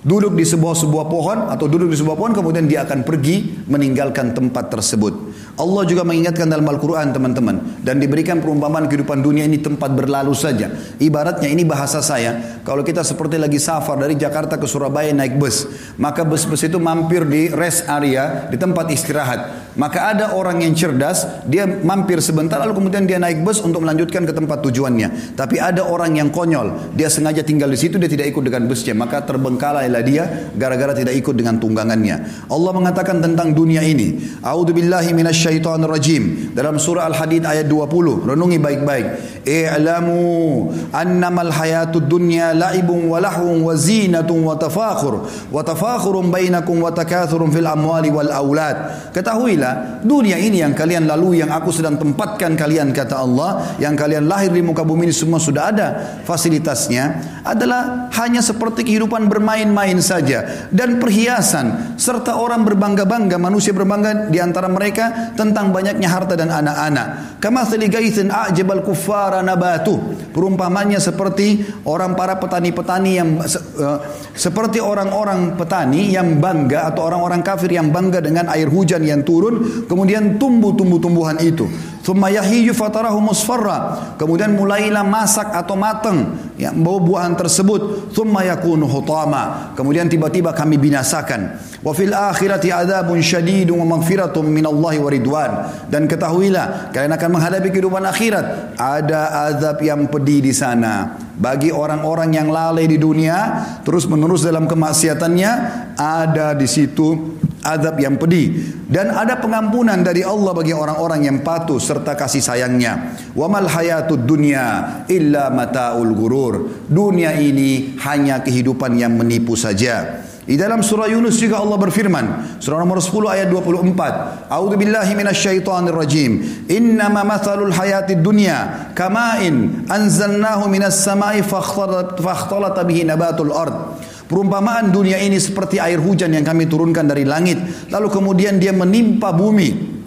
duduk 0.00 0.32
di 0.32 0.46
sebuah 0.48 0.72
sebuah 0.72 1.04
pohon 1.04 1.38
atau 1.52 1.68
duduk 1.68 1.92
di 1.92 1.98
sebuah 2.00 2.16
pohon 2.16 2.32
kemudian 2.32 2.64
dia 2.64 2.88
akan 2.88 3.04
pergi 3.04 3.60
meninggalkan 3.68 4.32
tempat 4.32 4.72
tersebut. 4.72 5.12
Allah 5.58 5.82
juga 5.90 6.06
mengingatkan 6.06 6.46
dalam 6.46 6.62
Al-Quran 6.70 7.10
teman-teman. 7.10 7.82
Dan 7.82 7.98
diberikan 7.98 8.38
perumpamaan 8.38 8.86
kehidupan 8.86 9.18
dunia 9.18 9.42
ini 9.42 9.58
tempat 9.58 9.90
berlalu 9.90 10.30
saja. 10.30 10.70
Ibaratnya 11.02 11.50
ini 11.50 11.66
bahasa 11.66 11.98
saya. 11.98 12.62
Kalau 12.62 12.86
kita 12.86 13.02
seperti 13.02 13.42
lagi 13.42 13.58
safar 13.58 13.98
dari 13.98 14.14
Jakarta 14.14 14.54
ke 14.54 14.70
Surabaya 14.70 15.10
naik 15.10 15.34
bus. 15.34 15.66
Maka 15.98 16.22
bus-bus 16.22 16.62
itu 16.62 16.78
mampir 16.78 17.26
di 17.26 17.50
rest 17.50 17.90
area, 17.90 18.46
di 18.46 18.54
tempat 18.54 18.86
istirahat. 18.94 19.74
Maka 19.74 20.14
ada 20.14 20.24
orang 20.38 20.62
yang 20.62 20.78
cerdas, 20.78 21.26
dia 21.46 21.66
mampir 21.66 22.22
sebentar 22.22 22.58
lalu 22.62 22.78
kemudian 22.78 23.06
dia 23.06 23.18
naik 23.18 23.42
bus 23.42 23.58
untuk 23.58 23.82
melanjutkan 23.82 24.26
ke 24.26 24.34
tempat 24.34 24.62
tujuannya. 24.62 25.34
Tapi 25.34 25.58
ada 25.58 25.82
orang 25.86 26.22
yang 26.22 26.30
konyol. 26.30 26.94
Dia 26.94 27.10
sengaja 27.10 27.42
tinggal 27.42 27.66
di 27.70 27.78
situ, 27.78 27.98
dia 27.98 28.06
tidak 28.06 28.30
ikut 28.30 28.46
dengan 28.46 28.70
busnya. 28.70 28.94
Maka 28.94 29.26
terbengkalailah 29.26 30.02
dia 30.06 30.50
gara-gara 30.54 30.94
tidak 30.94 31.18
ikut 31.18 31.34
dengan 31.34 31.58
tunggangannya. 31.58 32.46
Allah 32.46 32.72
mengatakan 32.74 33.18
tentang 33.18 33.50
dunia 33.54 33.82
ini. 33.82 34.38
A'udzubillahi 34.42 35.10
syaitanir 35.48 35.88
rajim. 35.88 36.52
Dalam 36.52 36.76
surah 36.76 37.08
Al-Hadid 37.08 37.48
ayat 37.48 37.64
20. 37.64 38.28
Renungi 38.28 38.60
baik-baik. 38.60 39.06
I'lamu 39.48 40.68
annamal 40.92 41.48
hayatud 41.48 42.04
dunya 42.04 42.52
la'ibun 42.52 43.08
wa 43.08 43.16
lahwun 43.16 43.64
wa 43.64 43.72
zinatun 43.72 44.44
wa 44.44 44.60
tafakhur 44.60 45.24
wa 45.48 45.60
tafakhurun 45.64 46.28
bainakum 46.28 46.84
wa 46.84 46.92
takathurun 46.92 47.48
fil 47.48 47.64
amwali 47.64 48.12
wal 48.12 48.28
aulad. 48.28 49.08
Ketahuilah 49.16 50.04
dunia 50.04 50.36
ini 50.36 50.60
yang 50.60 50.76
kalian 50.76 51.08
lalui 51.08 51.40
yang 51.40 51.48
aku 51.48 51.72
sedang 51.72 51.96
tempatkan 51.96 52.52
kalian 52.60 52.92
kata 52.92 53.24
Allah 53.24 53.80
yang 53.80 53.96
kalian 53.96 54.28
lahir 54.28 54.52
di 54.52 54.60
muka 54.60 54.84
bumi 54.84 55.08
ini 55.08 55.14
semua 55.16 55.40
sudah 55.40 55.72
ada 55.72 55.88
fasilitasnya 56.28 57.24
adalah 57.46 58.12
hanya 58.20 58.44
seperti 58.44 58.84
kehidupan 58.84 59.30
bermain-main 59.32 59.96
saja 60.04 60.68
dan 60.68 61.00
perhiasan 61.00 61.96
serta 61.96 62.36
orang 62.36 62.68
berbangga-bangga 62.68 63.40
manusia 63.40 63.72
berbangga 63.72 64.28
di 64.28 64.36
antara 64.42 64.68
mereka 64.68 65.32
tentang 65.38 65.70
banyaknya 65.70 66.10
harta 66.10 66.34
dan 66.34 66.50
anak-anak. 66.50 67.38
Kama 67.38 67.62
gaithin 67.70 68.34
a'jabal 68.34 68.82
kuffara 68.82 69.38
nabatu. 69.38 69.94
Perumpamannya 70.34 70.98
seperti 70.98 71.62
orang 71.86 72.18
para 72.18 72.34
petani-petani 72.42 73.10
yang 73.14 73.38
uh, 73.38 73.98
seperti 74.34 74.82
orang-orang 74.82 75.54
petani 75.54 76.10
yang 76.10 76.42
bangga 76.42 76.90
atau 76.90 77.06
orang-orang 77.06 77.46
kafir 77.46 77.70
yang 77.70 77.94
bangga 77.94 78.18
dengan 78.18 78.50
air 78.50 78.66
hujan 78.66 79.06
yang 79.06 79.22
turun 79.22 79.86
kemudian 79.86 80.42
tumbuh 80.42 80.74
tumbuh-tumbuhan 80.74 81.38
itu. 81.38 81.70
Thumma 82.02 82.32
yahiju 82.32 82.72
fatarahu 82.72 83.20
musfarra. 83.20 84.14
Kemudian 84.16 84.56
mulailah 84.58 85.04
masak 85.04 85.52
atau 85.54 85.76
matang 85.78 86.47
ya, 86.58 86.74
buah-buahan 86.74 87.38
tersebut. 87.38 88.12
Thumma 88.12 88.44
yakunu 88.44 88.84
hutama. 88.84 89.72
Kemudian 89.78 90.10
tiba-tiba 90.10 90.50
kami 90.52 90.76
binasakan. 90.76 91.56
Wa 91.80 91.94
fil 91.94 92.10
akhirati 92.10 92.74
adzabun 92.74 93.22
syadidun 93.22 93.78
wa 93.78 93.96
maghfiratun 93.96 94.44
minallahi 94.50 94.98
wa 94.98 95.08
ridwan. 95.08 95.50
Dan 95.86 96.10
ketahuilah 96.10 96.90
kalian 96.90 97.14
akan 97.14 97.30
menghadapi 97.38 97.68
kehidupan 97.70 98.02
akhirat. 98.04 98.74
Ada 98.74 99.54
azab 99.54 99.78
yang 99.80 100.10
pedih 100.10 100.42
di 100.42 100.50
sana. 100.50 101.16
Bagi 101.38 101.70
orang-orang 101.70 102.34
yang 102.34 102.50
lalai 102.50 102.90
di 102.90 102.98
dunia 102.98 103.62
terus 103.86 104.10
menerus 104.10 104.42
dalam 104.42 104.66
kemaksiatannya 104.66 105.50
ada 105.94 106.50
di 106.58 106.66
situ 106.66 107.37
azab 107.62 107.98
yang 107.98 108.16
pedih 108.16 108.78
dan 108.86 109.10
ada 109.12 109.36
pengampunan 109.38 110.00
dari 110.00 110.22
Allah 110.22 110.54
bagi 110.54 110.72
orang-orang 110.72 111.26
yang 111.26 111.38
patuh 111.42 111.76
serta 111.76 112.14
kasih 112.14 112.40
sayangnya. 112.40 113.18
Wa 113.34 113.46
mal 113.50 113.66
hayatud 113.66 114.24
dunya 114.24 115.04
illa 115.10 115.50
mataul 115.50 116.14
gurur. 116.14 116.86
Dunia 116.88 117.36
ini 117.36 117.98
hanya 118.02 118.40
kehidupan 118.40 118.96
yang 118.96 119.14
menipu 119.18 119.54
saja. 119.58 120.24
Di 120.48 120.56
dalam 120.56 120.80
surah 120.80 121.12
Yunus 121.12 121.36
juga 121.36 121.60
Allah 121.60 121.76
berfirman, 121.76 122.56
surah 122.56 122.80
nomor 122.80 123.04
10 123.04 123.36
ayat 123.36 123.52
24. 123.52 124.48
A'udzu 124.48 124.80
billahi 124.80 125.12
minasyaitonir 125.12 125.92
rajim. 125.92 126.64
Innama 126.72 127.20
mathalul 127.20 127.68
hayatid 127.68 128.24
dunya 128.24 128.88
kama'in 128.96 129.84
anzalnahu 129.92 130.72
minas 130.72 131.04
sama'i 131.04 131.44
fakhtalata 131.44 132.80
bihi 132.80 133.04
nabatul 133.04 133.52
ard. 133.52 134.00
Perumpamaan 134.28 134.92
dunia 134.92 135.16
ini 135.16 135.40
seperti 135.40 135.80
air 135.80 135.96
hujan 135.96 136.28
yang 136.36 136.44
kami 136.44 136.68
turunkan 136.68 137.08
dari 137.08 137.24
langit. 137.24 137.56
Lalu 137.88 138.08
kemudian 138.12 138.60
dia 138.60 138.76
menimpa 138.76 139.32
bumi. 139.32 139.98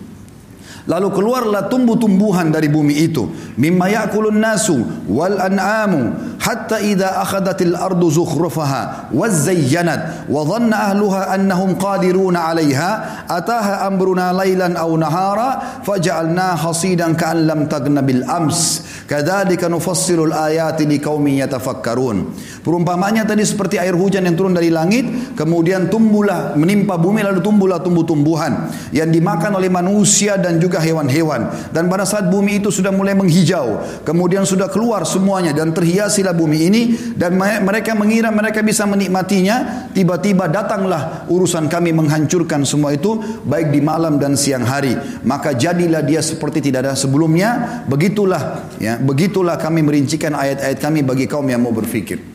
Lalu 0.89 1.13
keluarlah 1.13 1.69
tumbuh-tumbuhan 1.69 2.49
dari 2.49 2.65
bumi 2.65 3.05
itu. 3.05 3.29
Mimma 3.57 3.85
ya'kulun 3.89 4.41
nasu 4.41 4.81
wal 5.05 5.37
an'amu 5.37 6.33
hatta 6.41 6.81
idza 6.81 7.21
akhadatil 7.21 7.77
ardu 7.77 8.09
zukhrufaha 8.09 9.13
wa 9.13 9.29
zayyanat 9.29 10.25
wa 10.25 10.41
dhanna 10.41 10.89
ahluha 10.89 11.29
annahum 11.37 11.77
qadiruna 11.77 12.49
'alayha 12.49 12.89
ataha 13.29 13.85
amruna 13.85 14.33
laylan 14.33 14.73
aw 14.73 14.89
nahara 14.97 15.79
faj'alna 15.85 16.57
hasidan 16.57 17.13
ka'an 17.13 17.45
lam 17.45 17.69
tagna 17.69 18.01
bil 18.01 18.25
ams 18.25 18.81
kadzalika 19.05 19.69
nufassilul 19.69 20.33
ayati 20.33 20.89
liqaumin 20.89 21.45
yatafakkarun 21.45 22.33
perumpamanya 22.61 23.25
tadi 23.27 23.43
seperti 23.45 23.77
air 23.77 23.93
hujan 23.93 24.25
yang 24.25 24.37
turun 24.37 24.53
dari 24.55 24.73
langit 24.73 25.33
kemudian 25.35 25.89
tumbuhlah 25.89 26.53
menimpa 26.57 26.97
bumi 26.97 27.25
lalu 27.25 27.41
tumbuhlah 27.43 27.81
tumbuh-tumbuhan 27.81 28.71
yang 28.95 29.09
dimakan 29.09 29.57
oleh 29.57 29.67
manusia 29.67 30.37
dan 30.37 30.61
juga 30.61 30.79
hewan-hewan. 30.79 31.49
Dan 31.73 31.89
pada 31.89 32.05
saat 32.07 32.29
bumi 32.29 32.63
itu 32.63 32.69
sudah 32.69 32.93
mulai 32.93 33.17
menghijau 33.17 34.01
kemudian 34.07 34.47
sudah 34.47 34.69
keluar 34.71 35.03
semuanya 35.03 35.51
dan 35.51 35.73
terhiasilah 35.75 36.33
bumi 36.33 36.57
ini 36.71 36.81
dan 37.17 37.35
mereka 37.37 37.97
mengira 37.97 38.29
mereka 38.31 38.63
bisa 38.63 38.85
menikmatinya 38.87 39.87
tiba-tiba 39.91 40.47
datanglah 40.47 41.25
urusan 41.27 41.67
kami 41.67 41.91
menghancurkan 41.91 42.63
semua 42.63 42.95
itu 42.95 43.19
baik 43.43 43.73
di 43.73 43.81
malam 43.83 44.21
dan 44.21 44.37
siang 44.39 44.63
hari. 44.63 44.95
Maka 45.25 45.57
jadilah 45.57 46.05
dia 46.05 46.23
seperti 46.23 46.63
tidak 46.71 46.87
ada 46.87 46.93
sebelumnya. 46.95 47.83
Begitulah 47.89 48.71
ya 48.79 49.01
begitulah 49.01 49.57
kami 49.59 49.83
merincikan 49.83 50.37
ayat-ayat 50.37 50.77
kami 50.79 51.03
bagi 51.03 51.25
kaum 51.27 51.45
yang 51.49 51.61
mau 51.65 51.73
berfikir 51.73 52.30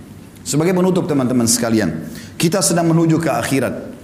sebagai 0.46 0.70
penutup 0.70 1.10
teman-teman 1.10 1.50
sekalian 1.50 2.06
kita 2.38 2.62
sedang 2.62 2.94
menuju 2.94 3.18
ke 3.18 3.26
akhirat 3.26 3.96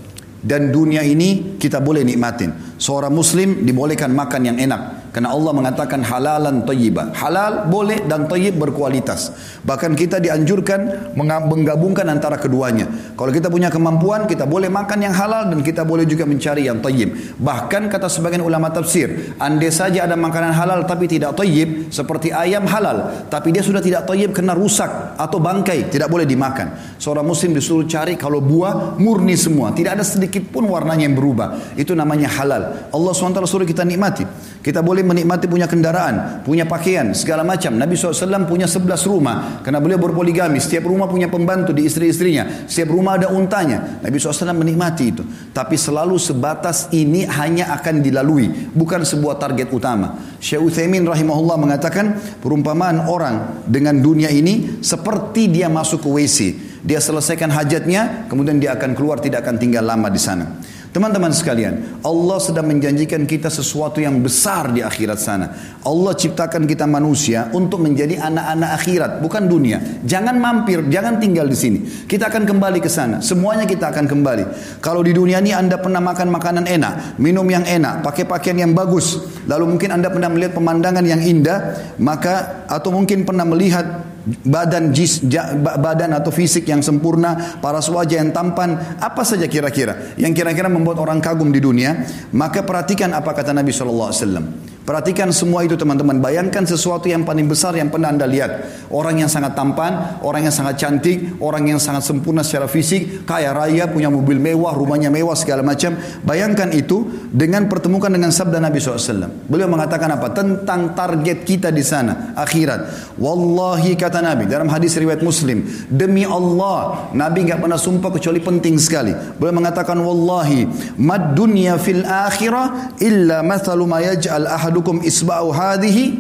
dan 0.42 0.74
dunia 0.74 1.06
ini 1.06 1.54
kita 1.56 1.78
boleh 1.78 2.02
nikmatin. 2.02 2.74
Seorang 2.74 3.14
muslim 3.14 3.62
dibolehkan 3.62 4.10
makan 4.10 4.42
yang 4.42 4.58
enak. 4.58 5.01
Karena 5.12 5.28
Allah 5.28 5.52
mengatakan 5.52 6.00
halalan 6.00 6.64
tayyiban. 6.64 7.12
Halal 7.12 7.68
boleh 7.68 8.08
dan 8.08 8.24
tayyib 8.24 8.56
berkualitas. 8.56 9.36
Bahkan 9.60 9.92
kita 9.92 10.16
dianjurkan 10.16 11.12
menggabungkan 11.44 12.08
antara 12.08 12.40
keduanya. 12.40 12.88
Kalau 13.12 13.28
kita 13.28 13.52
punya 13.52 13.68
kemampuan, 13.68 14.24
kita 14.24 14.48
boleh 14.48 14.72
makan 14.72 15.04
yang 15.04 15.12
halal 15.12 15.52
dan 15.52 15.60
kita 15.60 15.84
boleh 15.84 16.08
juga 16.08 16.24
mencari 16.24 16.64
yang 16.64 16.80
tayyib. 16.80 17.36
Bahkan 17.36 17.92
kata 17.92 18.08
sebagian 18.08 18.40
ulama 18.40 18.72
tafsir, 18.72 19.36
andai 19.36 19.68
saja 19.68 20.08
ada 20.08 20.16
makanan 20.16 20.56
halal 20.56 20.88
tapi 20.88 21.04
tidak 21.04 21.36
tayyib, 21.36 21.92
seperti 21.92 22.32
ayam 22.32 22.64
halal, 22.64 23.28
tapi 23.28 23.52
dia 23.52 23.60
sudah 23.60 23.84
tidak 23.84 24.08
tayyib 24.08 24.32
kena 24.32 24.56
rusak 24.56 24.88
atau 25.20 25.36
bangkai, 25.36 25.92
tidak 25.92 26.08
boleh 26.08 26.24
dimakan. 26.24 26.72
Seorang 26.96 27.28
muslim 27.28 27.52
disuruh 27.52 27.84
cari 27.84 28.16
kalau 28.16 28.40
buah 28.40 28.96
murni 28.96 29.36
semua, 29.36 29.76
tidak 29.76 30.00
ada 30.00 30.04
sedikit 30.08 30.48
pun 30.48 30.64
warnanya 30.72 31.04
yang 31.04 31.20
berubah. 31.20 31.76
Itu 31.76 31.92
namanya 31.92 32.32
halal. 32.32 32.88
Allah 32.88 33.12
SWT 33.12 33.44
suruh 33.44 33.68
kita 33.68 33.84
nikmati. 33.84 34.24
Kita 34.62 34.80
boleh 34.80 35.01
menikmati 35.04 35.50
punya 35.50 35.66
kendaraan, 35.68 36.42
punya 36.46 36.64
pakaian, 36.64 37.12
segala 37.12 37.42
macam. 37.42 37.74
Nabi 37.74 37.98
SAW 37.98 38.46
punya 38.46 38.64
11 38.64 39.04
rumah. 39.06 39.60
Karena 39.60 39.82
beliau 39.82 39.98
berpoligami. 39.98 40.62
Setiap 40.62 40.88
rumah 40.88 41.10
punya 41.10 41.28
pembantu 41.28 41.74
di 41.74 41.84
istri-istrinya. 41.86 42.66
Setiap 42.70 42.94
rumah 42.94 43.18
ada 43.18 43.30
untanya. 43.30 44.02
Nabi 44.02 44.16
SAW 44.16 44.54
menikmati 44.54 45.04
itu. 45.10 45.22
Tapi 45.52 45.76
selalu 45.76 46.16
sebatas 46.16 46.88
ini 46.94 47.28
hanya 47.28 47.74
akan 47.76 48.00
dilalui. 48.00 48.70
Bukan 48.72 49.04
sebuah 49.04 49.38
target 49.38 49.68
utama. 49.70 50.18
Syekh 50.42 50.62
Uthaymin 50.62 51.06
rahimahullah 51.06 51.58
mengatakan 51.58 52.18
perumpamaan 52.42 53.06
orang 53.06 53.62
dengan 53.68 53.98
dunia 54.02 54.32
ini 54.32 54.82
seperti 54.82 55.46
dia 55.52 55.70
masuk 55.70 56.02
ke 56.02 56.08
WC. 56.10 56.38
Dia 56.82 56.98
selesaikan 56.98 57.46
hajatnya, 57.54 58.26
kemudian 58.26 58.58
dia 58.58 58.74
akan 58.74 58.98
keluar 58.98 59.22
tidak 59.22 59.46
akan 59.46 59.54
tinggal 59.54 59.86
lama 59.86 60.10
di 60.10 60.18
sana. 60.18 60.58
Teman-teman 60.92 61.32
sekalian, 61.32 62.04
Allah 62.04 62.36
sedang 62.36 62.68
menjanjikan 62.68 63.24
kita 63.24 63.48
sesuatu 63.48 63.96
yang 63.96 64.20
besar 64.20 64.76
di 64.76 64.84
akhirat 64.84 65.16
sana. 65.16 65.48
Allah 65.88 66.12
ciptakan 66.12 66.68
kita 66.68 66.84
manusia 66.84 67.48
untuk 67.56 67.80
menjadi 67.80 68.20
anak-anak 68.20 68.70
akhirat, 68.76 69.10
bukan 69.24 69.48
dunia. 69.48 69.80
Jangan 70.04 70.36
mampir, 70.36 70.84
jangan 70.92 71.16
tinggal 71.16 71.48
di 71.48 71.56
sini. 71.56 71.78
Kita 72.04 72.28
akan 72.28 72.44
kembali 72.44 72.84
ke 72.84 72.92
sana. 72.92 73.24
Semuanya 73.24 73.64
kita 73.64 73.88
akan 73.88 74.04
kembali. 74.04 74.44
Kalau 74.84 75.00
di 75.00 75.16
dunia 75.16 75.40
ini 75.40 75.56
Anda 75.56 75.80
pernah 75.80 76.04
makan 76.04 76.28
makanan 76.28 76.68
enak, 76.68 77.16
minum 77.16 77.48
yang 77.48 77.64
enak, 77.64 78.04
pakai 78.04 78.28
pakaian 78.28 78.60
yang 78.60 78.76
bagus, 78.76 79.16
lalu 79.48 79.72
mungkin 79.72 79.96
Anda 79.96 80.12
pernah 80.12 80.28
melihat 80.28 80.52
pemandangan 80.60 81.08
yang 81.08 81.24
indah, 81.24 81.88
maka 82.04 82.68
atau 82.68 82.92
mungkin 82.92 83.24
pernah 83.24 83.48
melihat 83.48 84.11
badan 84.26 84.94
jis, 84.94 85.22
badan 85.58 86.14
atau 86.14 86.30
fisik 86.30 86.68
yang 86.68 86.80
sempurna, 86.80 87.58
para 87.58 87.82
wajah 87.82 88.22
yang 88.22 88.30
tampan, 88.30 88.78
apa 89.02 89.22
saja 89.26 89.46
kira-kira 89.50 90.14
yang 90.16 90.32
kira-kira 90.32 90.70
membuat 90.70 91.02
orang 91.02 91.18
kagum 91.18 91.50
di 91.50 91.58
dunia, 91.58 92.06
maka 92.34 92.62
perhatikan 92.62 93.10
apa 93.12 93.34
kata 93.34 93.50
Nabi 93.50 93.74
Shallallahu 93.74 94.10
Alaihi 94.10 94.22
Wasallam. 94.22 94.46
Perhatikan 94.82 95.30
semua 95.30 95.62
itu 95.62 95.78
teman-teman. 95.78 96.18
Bayangkan 96.18 96.66
sesuatu 96.66 97.06
yang 97.06 97.22
paling 97.22 97.46
besar 97.46 97.78
yang 97.78 97.86
pernah 97.86 98.10
anda 98.10 98.26
lihat. 98.26 98.66
Orang 98.90 99.22
yang 99.22 99.30
sangat 99.30 99.54
tampan, 99.54 100.18
orang 100.26 100.42
yang 100.50 100.54
sangat 100.54 100.82
cantik, 100.82 101.38
orang 101.38 101.70
yang 101.70 101.78
sangat 101.78 102.02
sempurna 102.02 102.42
secara 102.42 102.66
fisik, 102.66 103.22
kaya 103.22 103.54
raya, 103.54 103.86
punya 103.86 104.10
mobil 104.10 104.42
mewah, 104.42 104.74
rumahnya 104.74 105.06
mewah 105.06 105.38
segala 105.38 105.62
macam. 105.62 105.94
Bayangkan 106.26 106.74
itu 106.74 107.06
dengan 107.30 107.70
pertemukan 107.70 108.10
dengan 108.10 108.34
sabda 108.34 108.58
Nabi 108.58 108.82
SAW. 108.82 109.46
Beliau 109.46 109.70
mengatakan 109.70 110.18
apa? 110.18 110.34
Tentang 110.34 110.98
target 110.98 111.46
kita 111.46 111.70
di 111.70 111.86
sana, 111.86 112.34
akhirat. 112.34 113.14
Wallahi 113.22 113.94
kata 113.94 114.18
Nabi 114.18 114.50
dalam 114.50 114.66
hadis 114.66 114.98
riwayat 114.98 115.22
Muslim, 115.22 115.62
demi 115.86 116.26
Allah, 116.26 117.06
Nabi 117.14 117.46
nggak 117.46 117.62
pernah 117.62 117.78
sumpah 117.78 118.10
kecuali 118.10 118.42
penting 118.42 118.82
sekali. 118.82 119.14
Beliau 119.14 119.62
mengatakan 119.62 119.94
wallahi, 120.02 120.66
mad 120.98 121.38
dunya 121.38 121.78
fil 121.78 122.02
akhirah 122.02 122.98
illa 122.98 123.46
mathalu 123.46 123.86
ma 123.86 124.02
yaj'al 124.02 124.50
ahad 124.50 124.71
ahadukum 124.72 125.04
isba'u 125.04 125.52
hadhihi 125.52 126.16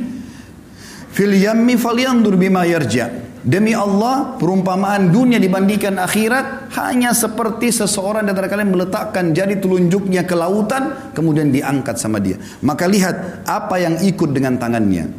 fil 1.16 1.32
yammi 1.32 1.80
falyandur 1.80 2.36
bima 2.36 2.68
yarja. 2.68 3.32
Demi 3.42 3.74
Allah, 3.74 4.38
perumpamaan 4.38 5.10
dunia 5.10 5.42
dibandingkan 5.42 5.98
akhirat 5.98 6.70
hanya 6.78 7.10
seperti 7.10 7.74
seseorang 7.74 8.22
dari 8.22 8.46
kalian 8.46 8.70
meletakkan 8.70 9.34
jari 9.34 9.58
telunjuknya 9.58 10.22
ke 10.22 10.38
lautan 10.38 11.10
kemudian 11.10 11.50
diangkat 11.50 11.98
sama 11.98 12.22
dia. 12.22 12.38
Maka 12.62 12.86
lihat 12.86 13.42
apa 13.42 13.82
yang 13.82 13.98
ikut 13.98 14.30
dengan 14.30 14.62
tangannya. 14.62 15.10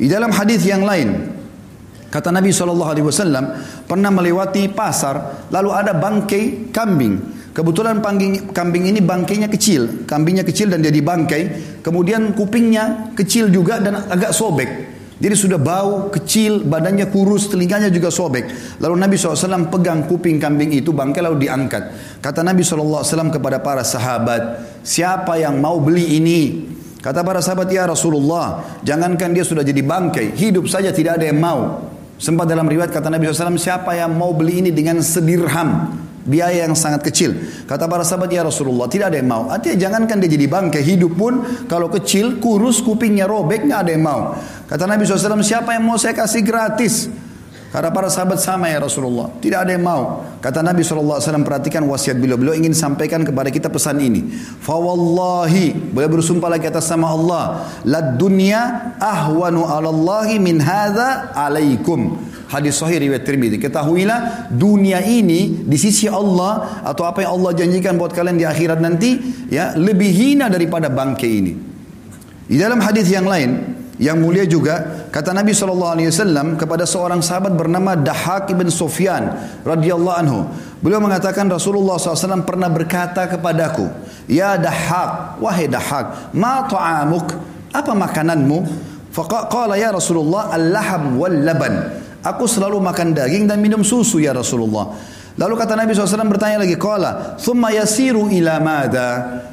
Di 0.00 0.08
dalam 0.08 0.32
hadis 0.32 0.64
yang 0.64 0.88
lain, 0.88 1.36
kata 2.08 2.32
Nabi 2.32 2.48
SAW 2.48 3.84
pernah 3.84 4.08
melewati 4.08 4.72
pasar 4.72 5.44
lalu 5.52 5.68
ada 5.68 5.92
bangkai 5.92 6.72
kambing 6.72 7.35
Kebetulan 7.56 8.04
pangging, 8.04 8.52
kambing 8.52 8.84
ini 8.84 9.00
bangkainya 9.00 9.48
kecil, 9.48 10.04
kambingnya 10.04 10.44
kecil 10.44 10.68
dan 10.68 10.84
jadi 10.84 11.00
bangkai. 11.00 11.42
Kemudian 11.80 12.36
kupingnya 12.36 13.16
kecil 13.16 13.48
juga 13.48 13.80
dan 13.80 13.96
agak 14.12 14.36
sobek. 14.36 14.68
Jadi 15.16 15.32
sudah 15.32 15.56
bau, 15.56 16.12
kecil, 16.12 16.68
badannya 16.68 17.08
kurus, 17.08 17.48
telinganya 17.48 17.88
juga 17.88 18.12
sobek. 18.12 18.76
Lalu 18.76 18.94
Nabi 19.00 19.16
SAW 19.16 19.72
pegang 19.72 20.04
kuping 20.04 20.36
kambing 20.36 20.76
itu, 20.76 20.92
bangkai 20.92 21.24
lalu 21.24 21.48
diangkat. 21.48 21.96
Kata 22.20 22.44
Nabi 22.44 22.60
SAW 22.60 23.32
kepada 23.32 23.64
para 23.64 23.80
sahabat, 23.80 24.60
siapa 24.84 25.40
yang 25.40 25.56
mau 25.56 25.80
beli 25.80 26.20
ini? 26.20 26.40
Kata 27.00 27.24
para 27.24 27.40
sahabat, 27.40 27.72
ya 27.72 27.88
Rasulullah, 27.88 28.76
jangankan 28.84 29.32
dia 29.32 29.48
sudah 29.48 29.64
jadi 29.64 29.80
bangkai, 29.80 30.36
hidup 30.36 30.68
saja 30.68 30.92
tidak 30.92 31.16
ada 31.16 31.32
yang 31.32 31.40
mau. 31.40 31.88
Sempat 32.20 32.44
dalam 32.44 32.68
riwayat 32.68 32.92
kata 32.92 33.08
Nabi 33.08 33.32
SAW, 33.32 33.56
siapa 33.56 33.96
yang 33.96 34.12
mau 34.12 34.36
beli 34.36 34.60
ini 34.60 34.68
dengan 34.68 35.00
sedirham? 35.00 36.04
Biaya 36.26 36.66
yang 36.66 36.74
sangat 36.74 37.06
kecil. 37.06 37.32
Kata 37.64 37.86
para 37.86 38.02
sahabat 38.02 38.28
ya 38.28 38.42
Rasulullah 38.42 38.90
tidak 38.90 39.14
ada 39.14 39.18
yang 39.22 39.30
mau. 39.30 39.48
Artinya 39.48 39.88
jangankan 39.88 40.18
dia 40.20 40.30
jadi 40.34 40.46
bangkai 40.50 40.82
hidup 40.82 41.14
pun 41.14 41.40
kalau 41.70 41.86
kecil 41.88 42.42
kurus 42.42 42.82
kupingnya 42.82 43.24
robek 43.30 43.64
nggak 43.64 43.80
ada 43.86 43.90
yang 43.94 44.04
mau. 44.04 44.20
Kata 44.66 44.84
Nabi 44.84 45.06
SAW 45.06 45.40
siapa 45.40 45.78
yang 45.78 45.86
mau 45.86 45.96
saya 45.96 46.12
kasih 46.12 46.42
gratis? 46.42 47.06
Kata 47.66 47.92
para 47.92 48.08
sahabat 48.08 48.40
sama 48.40 48.72
ya 48.72 48.80
Rasulullah. 48.80 49.28
Tidak 49.36 49.58
ada 49.60 49.68
yang 49.68 49.84
mau. 49.84 50.24
Kata 50.40 50.64
Nabi 50.64 50.80
SAW 50.80 51.20
perhatikan 51.44 51.84
wasiat 51.84 52.16
beliau. 52.16 52.40
Beliau 52.40 52.56
ingin 52.56 52.72
sampaikan 52.72 53.20
kepada 53.20 53.52
kita 53.52 53.68
pesan 53.68 54.00
ini. 54.00 54.32
Fawallahi. 54.64 55.92
Beliau 55.92 56.08
bersumpah 56.08 56.48
lagi 56.48 56.72
atas 56.72 56.88
sama 56.88 57.12
Allah. 57.12 57.68
Lad 57.84 58.16
dunya 58.16 58.94
ahwanu 58.96 59.68
alallahi 59.68 60.40
min 60.40 60.56
hadha 60.62 61.36
alaikum. 61.36 62.16
Hadis 62.46 62.78
sahih 62.78 63.02
riwayat 63.02 63.26
Tirmidzi. 63.26 63.58
Ketahuilah 63.58 64.50
dunia 64.54 65.02
ini 65.02 65.66
di 65.66 65.74
sisi 65.74 66.06
Allah 66.06 66.82
atau 66.86 67.02
apa 67.02 67.26
yang 67.26 67.42
Allah 67.42 67.58
janjikan 67.58 67.98
buat 67.98 68.14
kalian 68.14 68.38
di 68.38 68.46
akhirat 68.46 68.78
nanti 68.78 69.18
ya 69.50 69.74
lebih 69.74 70.10
hina 70.14 70.46
daripada 70.46 70.86
bangkai 70.86 71.30
ini. 71.30 71.52
Di 72.46 72.54
dalam 72.54 72.78
hadis 72.78 73.10
yang 73.10 73.26
lain 73.26 73.76
yang 73.98 74.22
mulia 74.22 74.46
juga 74.46 75.08
kata 75.08 75.32
Nabi 75.32 75.56
SAW 75.56 76.54
kepada 76.60 76.84
seorang 76.86 77.24
sahabat 77.24 77.56
bernama 77.56 77.98
Dahak 77.98 78.52
ibn 78.54 78.70
Sufyan 78.70 79.34
radhiyallahu 79.66 80.16
anhu. 80.20 80.46
Beliau 80.84 81.02
mengatakan 81.02 81.50
Rasulullah 81.50 81.98
SAW 81.98 82.46
pernah 82.46 82.70
berkata 82.70 83.26
kepadaku, 83.26 83.90
Ya 84.30 84.54
Dahak, 84.54 85.42
wahai 85.42 85.66
Dahak, 85.66 86.30
ma 86.36 86.62
ta'amuk? 86.68 87.34
Apa 87.74 87.90
makananmu? 87.96 88.58
Faqala 89.10 89.80
ya 89.80 89.96
Rasulullah 89.96 90.52
al-laham 90.52 91.16
wal 91.16 91.32
laban. 91.32 92.05
Aku 92.24 92.48
selalu 92.48 92.80
makan 92.80 93.12
daging 93.16 93.44
dan 93.50 93.58
minum 93.60 93.82
susu 93.82 94.22
ya 94.22 94.32
Rasulullah. 94.36 94.94
Lalu 95.36 95.54
kata 95.56 95.76
Nabi 95.76 95.92
SAW 95.92 96.32
bertanya 96.32 96.64
lagi, 96.64 96.80
Qala, 96.80 97.36
thumma 97.36 97.68
yasiru 97.74 98.32
ila 98.32 98.56
mada. 98.60 99.10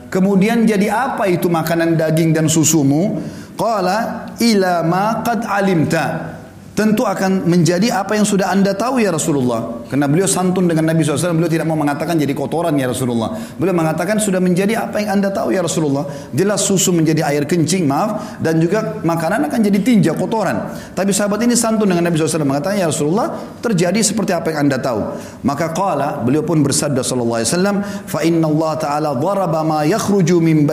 Kemudian 0.08 0.64
jadi 0.64 0.88
apa 0.88 1.28
itu 1.28 1.52
makanan 1.52 2.00
daging 2.00 2.32
dan 2.32 2.48
susumu? 2.48 3.20
Qala, 3.60 4.32
ila 4.40 4.86
ma 4.86 5.20
qad 5.26 5.44
alimta 5.44 6.40
tentu 6.74 7.06
akan 7.06 7.46
menjadi 7.46 7.94
apa 7.94 8.18
yang 8.18 8.26
sudah 8.26 8.50
anda 8.50 8.74
tahu 8.74 8.98
ya 8.98 9.14
Rasulullah. 9.14 9.86
Karena 9.94 10.10
beliau 10.10 10.26
santun 10.26 10.66
dengan 10.66 10.90
Nabi 10.90 11.06
SAW, 11.06 11.38
beliau 11.38 11.50
tidak 11.50 11.70
mau 11.70 11.78
mengatakan 11.78 12.18
jadi 12.18 12.34
kotoran 12.34 12.74
ya 12.74 12.90
Rasulullah. 12.90 13.38
Beliau 13.62 13.78
mengatakan 13.78 14.18
sudah 14.18 14.42
menjadi 14.42 14.90
apa 14.90 14.98
yang 14.98 15.22
anda 15.22 15.30
tahu 15.30 15.54
ya 15.54 15.62
Rasulullah. 15.62 16.10
Jelas 16.34 16.66
susu 16.66 16.90
menjadi 16.90 17.30
air 17.30 17.46
kencing, 17.46 17.86
maaf. 17.86 18.42
Dan 18.42 18.58
juga 18.58 19.06
makanan 19.06 19.46
akan 19.54 19.60
jadi 19.62 19.80
tinja, 19.86 20.18
kotoran. 20.18 20.74
Tapi 20.98 21.14
sahabat 21.14 21.46
ini 21.46 21.54
santun 21.54 21.94
dengan 21.94 22.10
Nabi 22.10 22.18
SAW 22.18 22.42
mengatakan 22.42 22.82
ya 22.82 22.90
Rasulullah, 22.90 23.38
terjadi 23.62 24.02
seperti 24.02 24.34
apa 24.34 24.50
yang 24.50 24.66
anda 24.66 24.82
tahu. 24.82 25.14
Maka 25.46 25.78
qala, 25.78 26.26
beliau 26.26 26.42
pun 26.42 26.66
bersabda 26.66 27.06
wasallam, 27.06 27.86
fa 27.86 28.26
inna 28.26 28.50
Allah 28.50 28.72
taala 28.82 29.10
dharaba 29.14 29.62
ma 29.62 29.86
yakhruju 29.86 30.42
min 30.42 30.66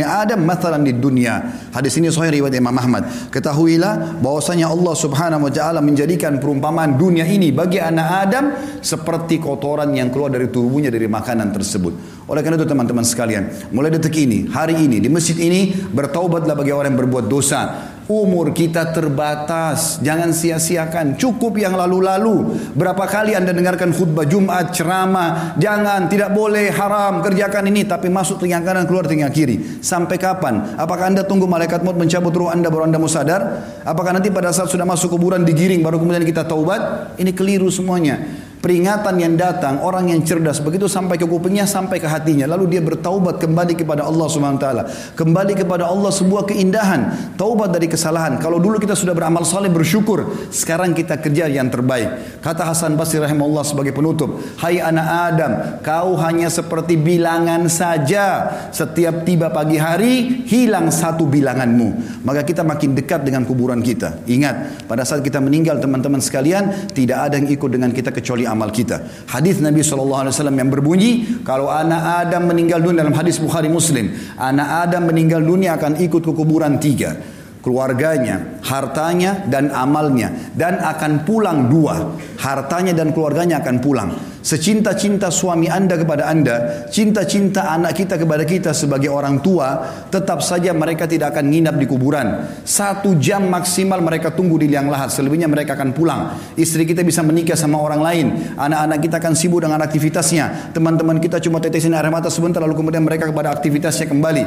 Adam 0.00 0.40
mathalan 0.48 0.80
di 0.80 0.96
dunia. 0.96 1.44
Hadis 1.76 2.00
ini 2.00 2.08
sahih 2.08 2.40
riwayat 2.40 2.56
Imam 2.56 2.72
Ahmad. 2.72 3.04
Ketahuilah 3.28 4.16
bahwasanya 4.24 4.72
Allah 4.72 4.96
subhanahu 5.10 5.50
wa 5.50 5.52
ta'ala 5.52 5.82
menjadikan 5.82 6.38
perumpamaan 6.38 6.94
dunia 6.94 7.26
ini 7.26 7.50
bagi 7.50 7.82
anak 7.82 8.08
Adam 8.30 8.44
seperti 8.78 9.42
kotoran 9.42 9.90
yang 9.90 10.14
keluar 10.14 10.30
dari 10.30 10.46
tubuhnya 10.46 10.86
dari 10.86 11.10
makanan 11.10 11.50
tersebut. 11.50 12.22
Oleh 12.30 12.46
karena 12.46 12.62
itu 12.62 12.70
teman-teman 12.70 13.02
sekalian, 13.02 13.74
mulai 13.74 13.90
detik 13.90 14.14
ini, 14.14 14.46
hari 14.46 14.78
ini, 14.78 15.02
di 15.02 15.10
masjid 15.10 15.34
ini, 15.34 15.74
bertaubatlah 15.74 16.54
bagi 16.54 16.70
orang 16.70 16.94
yang 16.94 17.00
berbuat 17.02 17.26
dosa. 17.26 17.89
Umur 18.10 18.50
kita 18.50 18.90
terbatas, 18.90 20.02
jangan 20.02 20.34
sia-siakan. 20.34 21.14
Cukup 21.14 21.54
yang 21.54 21.78
lalu-lalu. 21.78 22.58
Berapa 22.74 23.06
kali 23.06 23.38
anda 23.38 23.54
dengarkan 23.54 23.94
khutbah 23.94 24.26
Jumat, 24.26 24.74
ceramah, 24.74 25.54
jangan, 25.62 26.10
tidak 26.10 26.34
boleh, 26.34 26.74
haram, 26.74 27.22
kerjakan 27.22 27.70
ini, 27.70 27.86
tapi 27.86 28.10
masuk 28.10 28.42
telinga 28.42 28.66
kanan, 28.66 28.90
keluar 28.90 29.06
telinga 29.06 29.30
kiri. 29.30 29.78
Sampai 29.78 30.18
kapan? 30.18 30.74
Apakah 30.74 31.06
anda 31.06 31.22
tunggu 31.22 31.46
malaikat 31.46 31.86
maut 31.86 31.94
mencabut 31.94 32.34
ruh 32.34 32.50
anda 32.50 32.66
baru 32.66 32.90
anda 32.90 32.98
mau 32.98 33.06
sadar? 33.06 33.62
Apakah 33.86 34.10
nanti 34.10 34.26
pada 34.34 34.50
saat 34.50 34.74
sudah 34.74 34.82
masuk 34.82 35.14
kuburan 35.14 35.46
digiring 35.46 35.78
baru 35.78 36.02
kemudian 36.02 36.26
kita 36.26 36.42
taubat? 36.42 37.14
Ini 37.14 37.30
keliru 37.30 37.70
semuanya 37.70 38.49
peringatan 38.60 39.16
yang 39.16 39.34
datang 39.40 39.80
orang 39.80 40.12
yang 40.12 40.20
cerdas 40.20 40.60
begitu 40.60 40.86
sampai 40.86 41.16
ke 41.16 41.24
kupingnya 41.24 41.64
sampai 41.64 41.96
ke 41.96 42.06
hatinya. 42.06 42.44
Lalu 42.44 42.76
dia 42.76 42.82
bertaubat 42.84 43.40
kembali 43.40 43.74
kepada 43.74 44.04
Allah 44.04 44.28
Subhanahu 44.28 44.60
wa 44.60 44.62
taala. 44.62 44.82
Kembali 45.16 45.52
kepada 45.56 45.88
Allah 45.88 46.12
sebuah 46.12 46.44
keindahan 46.46 47.34
taubat 47.40 47.72
dari 47.72 47.88
kesalahan. 47.88 48.36
Kalau 48.38 48.60
dulu 48.60 48.76
kita 48.76 48.92
sudah 48.92 49.16
beramal 49.16 49.42
saleh 49.48 49.72
bersyukur 49.72 50.52
sekarang 50.52 50.92
kita 50.92 51.16
kerja 51.18 51.48
yang 51.48 51.72
terbaik. 51.72 52.40
Kata 52.44 52.68
Hasan 52.68 52.94
Basri 52.94 53.18
rahimahullah 53.18 53.64
sebagai 53.64 53.96
penutup 53.96 54.36
hai 54.60 54.78
anak 54.78 55.08
Adam 55.32 55.52
kau 55.80 56.14
hanya 56.20 56.52
seperti 56.52 57.00
bilangan 57.00 57.66
saja. 57.72 58.52
Setiap 58.70 59.24
tiba 59.24 59.48
pagi 59.48 59.80
hari 59.80 60.44
hilang 60.44 60.92
satu 60.92 61.24
bilanganmu. 61.24 62.20
Maka 62.28 62.44
kita 62.44 62.60
makin 62.60 62.92
dekat 62.92 63.24
dengan 63.24 63.48
kuburan 63.48 63.80
kita. 63.80 64.20
Ingat 64.28 64.84
pada 64.84 65.08
saat 65.08 65.24
kita 65.24 65.40
meninggal 65.40 65.80
teman-teman 65.80 66.20
sekalian 66.20 66.92
tidak 66.92 67.24
ada 67.24 67.40
yang 67.40 67.48
ikut 67.48 67.70
dengan 67.72 67.90
kita 67.96 68.12
kecuali 68.12 68.49
amal 68.50 68.74
kita. 68.74 69.26
Hadis 69.30 69.62
Nabi 69.62 69.86
SAW 69.86 70.26
yang 70.50 70.68
berbunyi, 70.68 71.40
kalau 71.46 71.70
anak 71.70 72.26
Adam 72.26 72.50
meninggal 72.50 72.82
dunia 72.82 73.06
dalam 73.06 73.14
hadis 73.14 73.38
Bukhari 73.38 73.70
Muslim, 73.70 74.10
anak 74.36 74.90
Adam 74.90 75.06
meninggal 75.06 75.40
dunia 75.40 75.78
akan 75.78 76.02
ikut 76.02 76.20
ke 76.20 76.32
kuburan 76.34 76.82
tiga. 76.82 77.39
Keluarganya, 77.60 78.60
hartanya 78.64 79.44
dan 79.46 79.68
amalnya 79.72 80.52
dan 80.56 80.80
akan 80.80 81.24
pulang 81.28 81.68
dua. 81.68 82.16
Hartanya 82.40 82.96
dan 82.96 83.12
keluarganya 83.12 83.60
akan 83.60 83.76
pulang. 83.84 84.10
Secinta-cinta 84.40 85.28
suami 85.28 85.68
Anda 85.68 86.00
kepada 86.00 86.24
Anda, 86.24 86.88
cinta-cinta 86.88 87.68
anak 87.68 87.92
kita 87.92 88.16
kepada 88.16 88.48
kita 88.48 88.72
sebagai 88.72 89.12
orang 89.12 89.44
tua, 89.44 89.84
tetap 90.08 90.40
saja 90.40 90.72
mereka 90.72 91.04
tidak 91.04 91.36
akan 91.36 91.52
nginap 91.52 91.76
di 91.76 91.84
kuburan. 91.84 92.48
Satu 92.64 93.20
jam 93.20 93.44
maksimal 93.52 94.00
mereka 94.00 94.32
tunggu 94.32 94.56
di 94.56 94.72
liang 94.72 94.88
lahat, 94.88 95.12
selebihnya 95.12 95.44
mereka 95.44 95.76
akan 95.76 95.92
pulang. 95.92 96.20
Istri 96.56 96.88
kita 96.88 97.04
bisa 97.04 97.20
menikah 97.20 97.60
sama 97.60 97.76
orang 97.76 98.00
lain, 98.00 98.26
anak-anak 98.56 98.98
kita 99.04 99.16
akan 99.20 99.36
sibuk 99.36 99.60
dengan 99.60 99.84
aktivitasnya, 99.84 100.72
teman-teman 100.72 101.20
kita 101.20 101.36
cuma 101.44 101.60
tetesin 101.60 101.92
air 101.92 102.08
mata 102.08 102.32
sebentar 102.32 102.64
lalu 102.64 102.80
kemudian 102.80 103.04
mereka 103.04 103.28
kepada 103.28 103.52
aktivitasnya 103.52 104.08
kembali. 104.08 104.44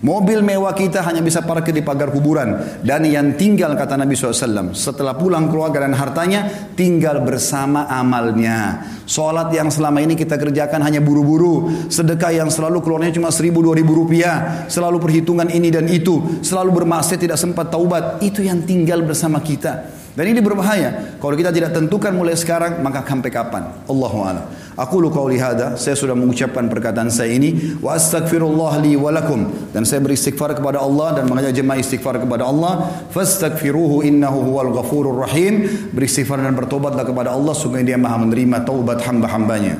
Mobil 0.00 0.40
mewah 0.40 0.72
kita 0.72 1.04
hanya 1.04 1.20
bisa 1.20 1.44
parkir 1.44 1.76
di 1.76 1.84
pagar 1.84 2.08
kuburan. 2.08 2.80
Dan 2.80 3.04
yang 3.04 3.36
tinggal 3.36 3.76
kata 3.76 4.00
Nabi 4.00 4.16
SAW. 4.16 4.72
Setelah 4.72 5.12
pulang 5.12 5.52
keluarga 5.52 5.84
dan 5.84 5.92
hartanya. 5.92 6.72
Tinggal 6.72 7.20
bersama 7.20 7.84
amalnya. 7.84 8.80
Sholat 9.04 9.52
yang 9.52 9.68
selama 9.68 10.00
ini 10.00 10.16
kita 10.16 10.40
kerjakan 10.40 10.80
hanya 10.80 11.04
buru-buru. 11.04 11.68
Sedekah 11.92 12.32
yang 12.32 12.48
selalu 12.48 12.80
keluarnya 12.80 13.12
cuma 13.12 13.28
seribu 13.28 13.60
dua 13.60 13.76
ribu 13.76 13.92
rupiah. 13.92 14.64
Selalu 14.72 15.04
perhitungan 15.04 15.52
ini 15.52 15.68
dan 15.68 15.84
itu. 15.84 16.40
Selalu 16.40 16.80
bermaksiat 16.80 17.20
tidak 17.20 17.36
sempat 17.36 17.68
taubat. 17.68 18.24
Itu 18.24 18.40
yang 18.40 18.64
tinggal 18.64 19.04
bersama 19.04 19.44
kita. 19.44 19.99
Dan 20.10 20.26
ini 20.26 20.42
berbahaya. 20.42 21.18
Kalau 21.22 21.34
kita 21.38 21.54
tidak 21.54 21.70
tentukan 21.70 22.10
mulai 22.10 22.34
sekarang, 22.34 22.82
maka 22.82 23.06
sampai 23.06 23.30
kapan? 23.30 23.62
Allahu 23.86 24.18
a'lam. 24.26 24.46
Aku 24.74 24.98
lu 24.98 25.12
qauli 25.12 25.38
hada, 25.38 25.76
saya 25.76 25.94
sudah 25.94 26.16
mengucapkan 26.16 26.66
perkataan 26.66 27.12
saya 27.12 27.36
ini 27.36 27.78
wa 27.84 27.94
astaghfirullah 27.94 28.80
li 28.80 28.96
wa 28.96 29.12
lakum 29.12 29.44
dan 29.76 29.84
saya 29.84 30.00
beristighfar 30.00 30.56
kepada 30.56 30.80
Allah 30.80 31.20
dan 31.20 31.28
mengajak 31.28 31.52
jemaah 31.52 31.78
istighfar 31.78 32.16
kepada 32.16 32.48
Allah, 32.48 32.88
fastaghfiruhu 33.12 34.00
innahu 34.02 34.40
huwal 34.50 34.72
ghafurur 34.80 35.20
rahim. 35.20 35.68
Beristighfar 35.92 36.40
dan 36.40 36.56
bertobatlah 36.56 37.04
kepada 37.04 37.36
Allah 37.36 37.52
sungguh 37.52 37.84
Dia 37.84 38.00
Maha 38.00 38.24
menerima 38.24 38.64
taubat 38.66 39.04
hamba-hambanya. 39.04 39.78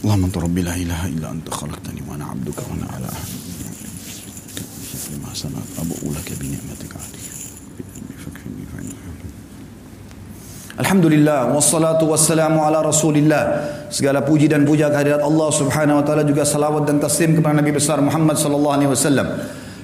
Allahumma 0.00 0.26
anta 0.32 0.40
rabbi 0.40 0.60
la 0.64 0.74
ilaha 0.80 1.06
illa 1.12 1.26
anta 1.28 1.52
khalaqtani 1.52 2.00
wa 2.08 2.16
ana 2.16 2.24
'abduka 2.32 2.64
wa 2.66 2.72
ana 2.72 2.86
'ala 2.88 3.12
sanat 5.40 5.62
abu 5.78 5.94
ulaka 6.04 6.34
bi 6.36 6.52
ni'matika. 6.52 6.98
Alhamdulillah 10.80 11.52
wassalatu 11.52 12.08
wassalamu 12.08 12.64
ala 12.64 12.80
Rasulillah. 12.80 13.68
Segala 13.92 14.24
puji 14.24 14.48
dan 14.48 14.64
puja 14.64 14.88
kehadirat 14.88 15.20
Allah 15.20 15.48
Subhanahu 15.52 16.00
wa 16.00 16.04
taala 16.08 16.24
juga 16.24 16.40
salawat 16.48 16.88
dan 16.88 16.96
taslim 16.96 17.36
kepada 17.36 17.60
Nabi 17.60 17.76
besar 17.76 18.00
Muhammad 18.00 18.40
sallallahu 18.40 18.74
alaihi 18.80 18.88
wasallam. 18.88 19.28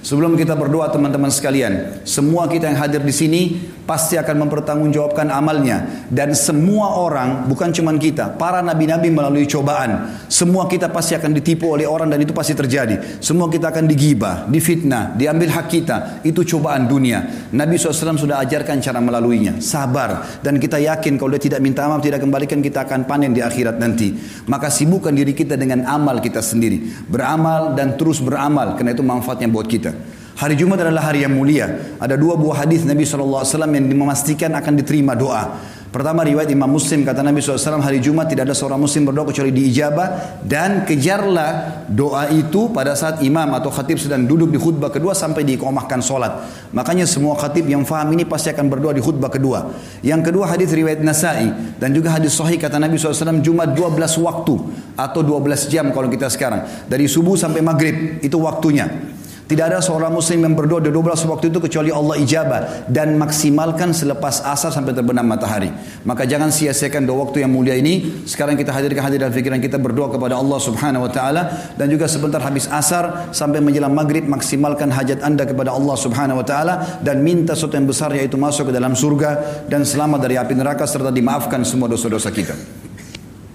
Sebelum 0.06 0.38
kita 0.38 0.54
berdoa 0.54 0.86
teman-teman 0.86 1.34
sekalian, 1.34 1.98
semua 2.06 2.46
kita 2.46 2.70
yang 2.70 2.78
hadir 2.78 3.02
di 3.02 3.10
sini 3.10 3.58
pasti 3.82 4.14
akan 4.14 4.46
mempertanggungjawabkan 4.46 5.34
amalnya 5.34 6.06
dan 6.14 6.30
semua 6.30 6.94
orang 6.94 7.50
bukan 7.50 7.74
cuma 7.74 7.90
kita, 7.98 8.38
para 8.38 8.62
nabi-nabi 8.62 9.10
melalui 9.10 9.50
cobaan. 9.50 10.14
Semua 10.30 10.70
kita 10.70 10.94
pasti 10.94 11.18
akan 11.18 11.34
ditipu 11.34 11.74
oleh 11.74 11.90
orang 11.90 12.06
dan 12.06 12.22
itu 12.22 12.30
pasti 12.30 12.54
terjadi. 12.54 13.18
Semua 13.18 13.50
kita 13.50 13.74
akan 13.74 13.90
digibah, 13.90 14.46
difitnah, 14.46 15.18
diambil 15.18 15.50
hak 15.58 15.66
kita. 15.74 16.22
Itu 16.22 16.46
cobaan 16.46 16.86
dunia. 16.86 17.50
Nabi 17.50 17.74
SAW 17.74 18.14
sudah 18.14 18.38
ajarkan 18.46 18.78
cara 18.78 19.02
melaluinya. 19.02 19.58
Sabar 19.58 20.38
dan 20.38 20.62
kita 20.62 20.78
yakin 20.78 21.18
kalau 21.18 21.34
dia 21.34 21.50
tidak 21.50 21.58
minta 21.58 21.82
maaf, 21.90 21.98
tidak 21.98 22.22
kembalikan 22.22 22.62
kita 22.62 22.86
akan 22.86 23.10
panen 23.10 23.34
di 23.34 23.42
akhirat 23.42 23.82
nanti. 23.82 24.14
Maka 24.46 24.70
sibukkan 24.70 25.10
diri 25.10 25.34
kita 25.34 25.58
dengan 25.58 25.82
amal 25.82 26.22
kita 26.22 26.38
sendiri. 26.38 27.10
Beramal 27.10 27.74
dan 27.74 27.98
terus 27.98 28.22
beramal 28.22 28.78
karena 28.78 28.94
itu 28.94 29.02
manfaatnya 29.02 29.50
buat 29.50 29.66
kita. 29.66 29.95
Hari 30.36 30.52
Jumat 30.52 30.84
adalah 30.84 31.08
hari 31.08 31.24
yang 31.24 31.32
mulia. 31.32 31.96
Ada 31.96 32.12
dua 32.20 32.36
buah 32.36 32.68
hadis 32.68 32.84
Nabi 32.84 33.08
SAW 33.08 33.40
yang 33.72 33.88
memastikan 33.88 34.52
akan 34.52 34.76
diterima 34.76 35.16
doa. 35.16 35.56
Pertama 35.88 36.28
riwayat 36.28 36.52
Imam 36.52 36.68
Muslim 36.68 37.08
kata 37.08 37.24
Nabi 37.24 37.40
SAW 37.40 37.80
hari 37.80 38.04
Jumat 38.04 38.28
tidak 38.28 38.44
ada 38.44 38.52
seorang 38.52 38.76
Muslim 38.76 39.08
berdoa 39.08 39.32
kecuali 39.32 39.48
diijabah 39.48 40.44
dan 40.44 40.84
kejarlah 40.84 41.88
doa 41.88 42.28
itu 42.36 42.68
pada 42.68 42.92
saat 42.92 43.24
imam 43.24 43.48
atau 43.56 43.72
khatib 43.72 43.96
sedang 43.96 44.28
duduk 44.28 44.52
di 44.52 44.60
khutbah 44.60 44.92
kedua 44.92 45.16
sampai 45.16 45.48
diikomahkan 45.48 46.04
solat. 46.04 46.36
Makanya 46.76 47.08
semua 47.08 47.32
khatib 47.40 47.64
yang 47.64 47.88
faham 47.88 48.12
ini 48.12 48.28
pasti 48.28 48.52
akan 48.52 48.68
berdoa 48.68 48.92
di 48.92 49.00
khutbah 49.00 49.32
kedua. 49.32 49.72
Yang 50.04 50.28
kedua 50.28 50.52
hadis 50.52 50.68
riwayat 50.68 51.00
Nasai 51.00 51.48
dan 51.80 51.96
juga 51.96 52.12
hadis 52.12 52.36
Sahih 52.36 52.60
kata 52.60 52.76
Nabi 52.76 53.00
SAW 53.00 53.40
Jumat 53.40 53.72
12 53.72 54.20
waktu 54.20 54.54
atau 55.00 55.20
12 55.24 55.72
jam 55.72 55.88
kalau 55.96 56.12
kita 56.12 56.28
sekarang 56.28 56.68
dari 56.92 57.08
subuh 57.08 57.40
sampai 57.40 57.64
maghrib 57.64 58.20
itu 58.20 58.36
waktunya. 58.36 59.16
Tidak 59.46 59.62
ada 59.62 59.78
seorang 59.78 60.10
muslim 60.10 60.42
yang 60.42 60.58
berdoa 60.58 60.82
di 60.82 60.90
12 60.90 61.22
waktu 61.30 61.54
itu 61.54 61.62
kecuali 61.62 61.94
Allah 61.94 62.18
ijabah 62.18 62.90
dan 62.90 63.14
maksimalkan 63.14 63.94
selepas 63.94 64.42
asar 64.42 64.74
sampai 64.74 64.90
terbenam 64.90 65.22
matahari. 65.22 65.70
Maka 66.02 66.26
jangan 66.26 66.50
sia-siakan 66.50 67.06
dua 67.06 67.22
waktu 67.22 67.46
yang 67.46 67.54
mulia 67.54 67.78
ini. 67.78 68.26
Sekarang 68.26 68.58
kita 68.58 68.74
hadirkan 68.74 69.06
hadir 69.06 69.22
dalam 69.22 69.30
fikiran 69.30 69.62
kita 69.62 69.78
berdoa 69.78 70.10
kepada 70.10 70.34
Allah 70.34 70.58
Subhanahu 70.58 71.06
wa 71.06 71.12
taala 71.14 71.42
dan 71.78 71.86
juga 71.86 72.10
sebentar 72.10 72.42
habis 72.42 72.66
asar 72.66 73.30
sampai 73.30 73.62
menjelang 73.62 73.94
maghrib 73.94 74.26
maksimalkan 74.26 74.90
hajat 74.90 75.22
Anda 75.22 75.46
kepada 75.46 75.70
Allah 75.78 75.94
Subhanahu 75.94 76.42
wa 76.42 76.46
taala 76.46 76.98
dan 77.06 77.22
minta 77.22 77.54
sesuatu 77.54 77.78
yang 77.78 77.86
besar 77.86 78.10
yaitu 78.18 78.34
masuk 78.34 78.68
ke 78.68 78.72
dalam 78.74 78.98
surga 78.98 79.62
dan 79.70 79.86
selamat 79.86 80.26
dari 80.26 80.42
api 80.42 80.58
neraka 80.58 80.90
serta 80.90 81.14
dimaafkan 81.14 81.62
semua 81.62 81.86
dosa-dosa 81.86 82.34
kita. 82.34 82.58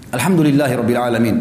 Alhamdulillahirabbil 0.08 0.96
alamin. 0.96 1.36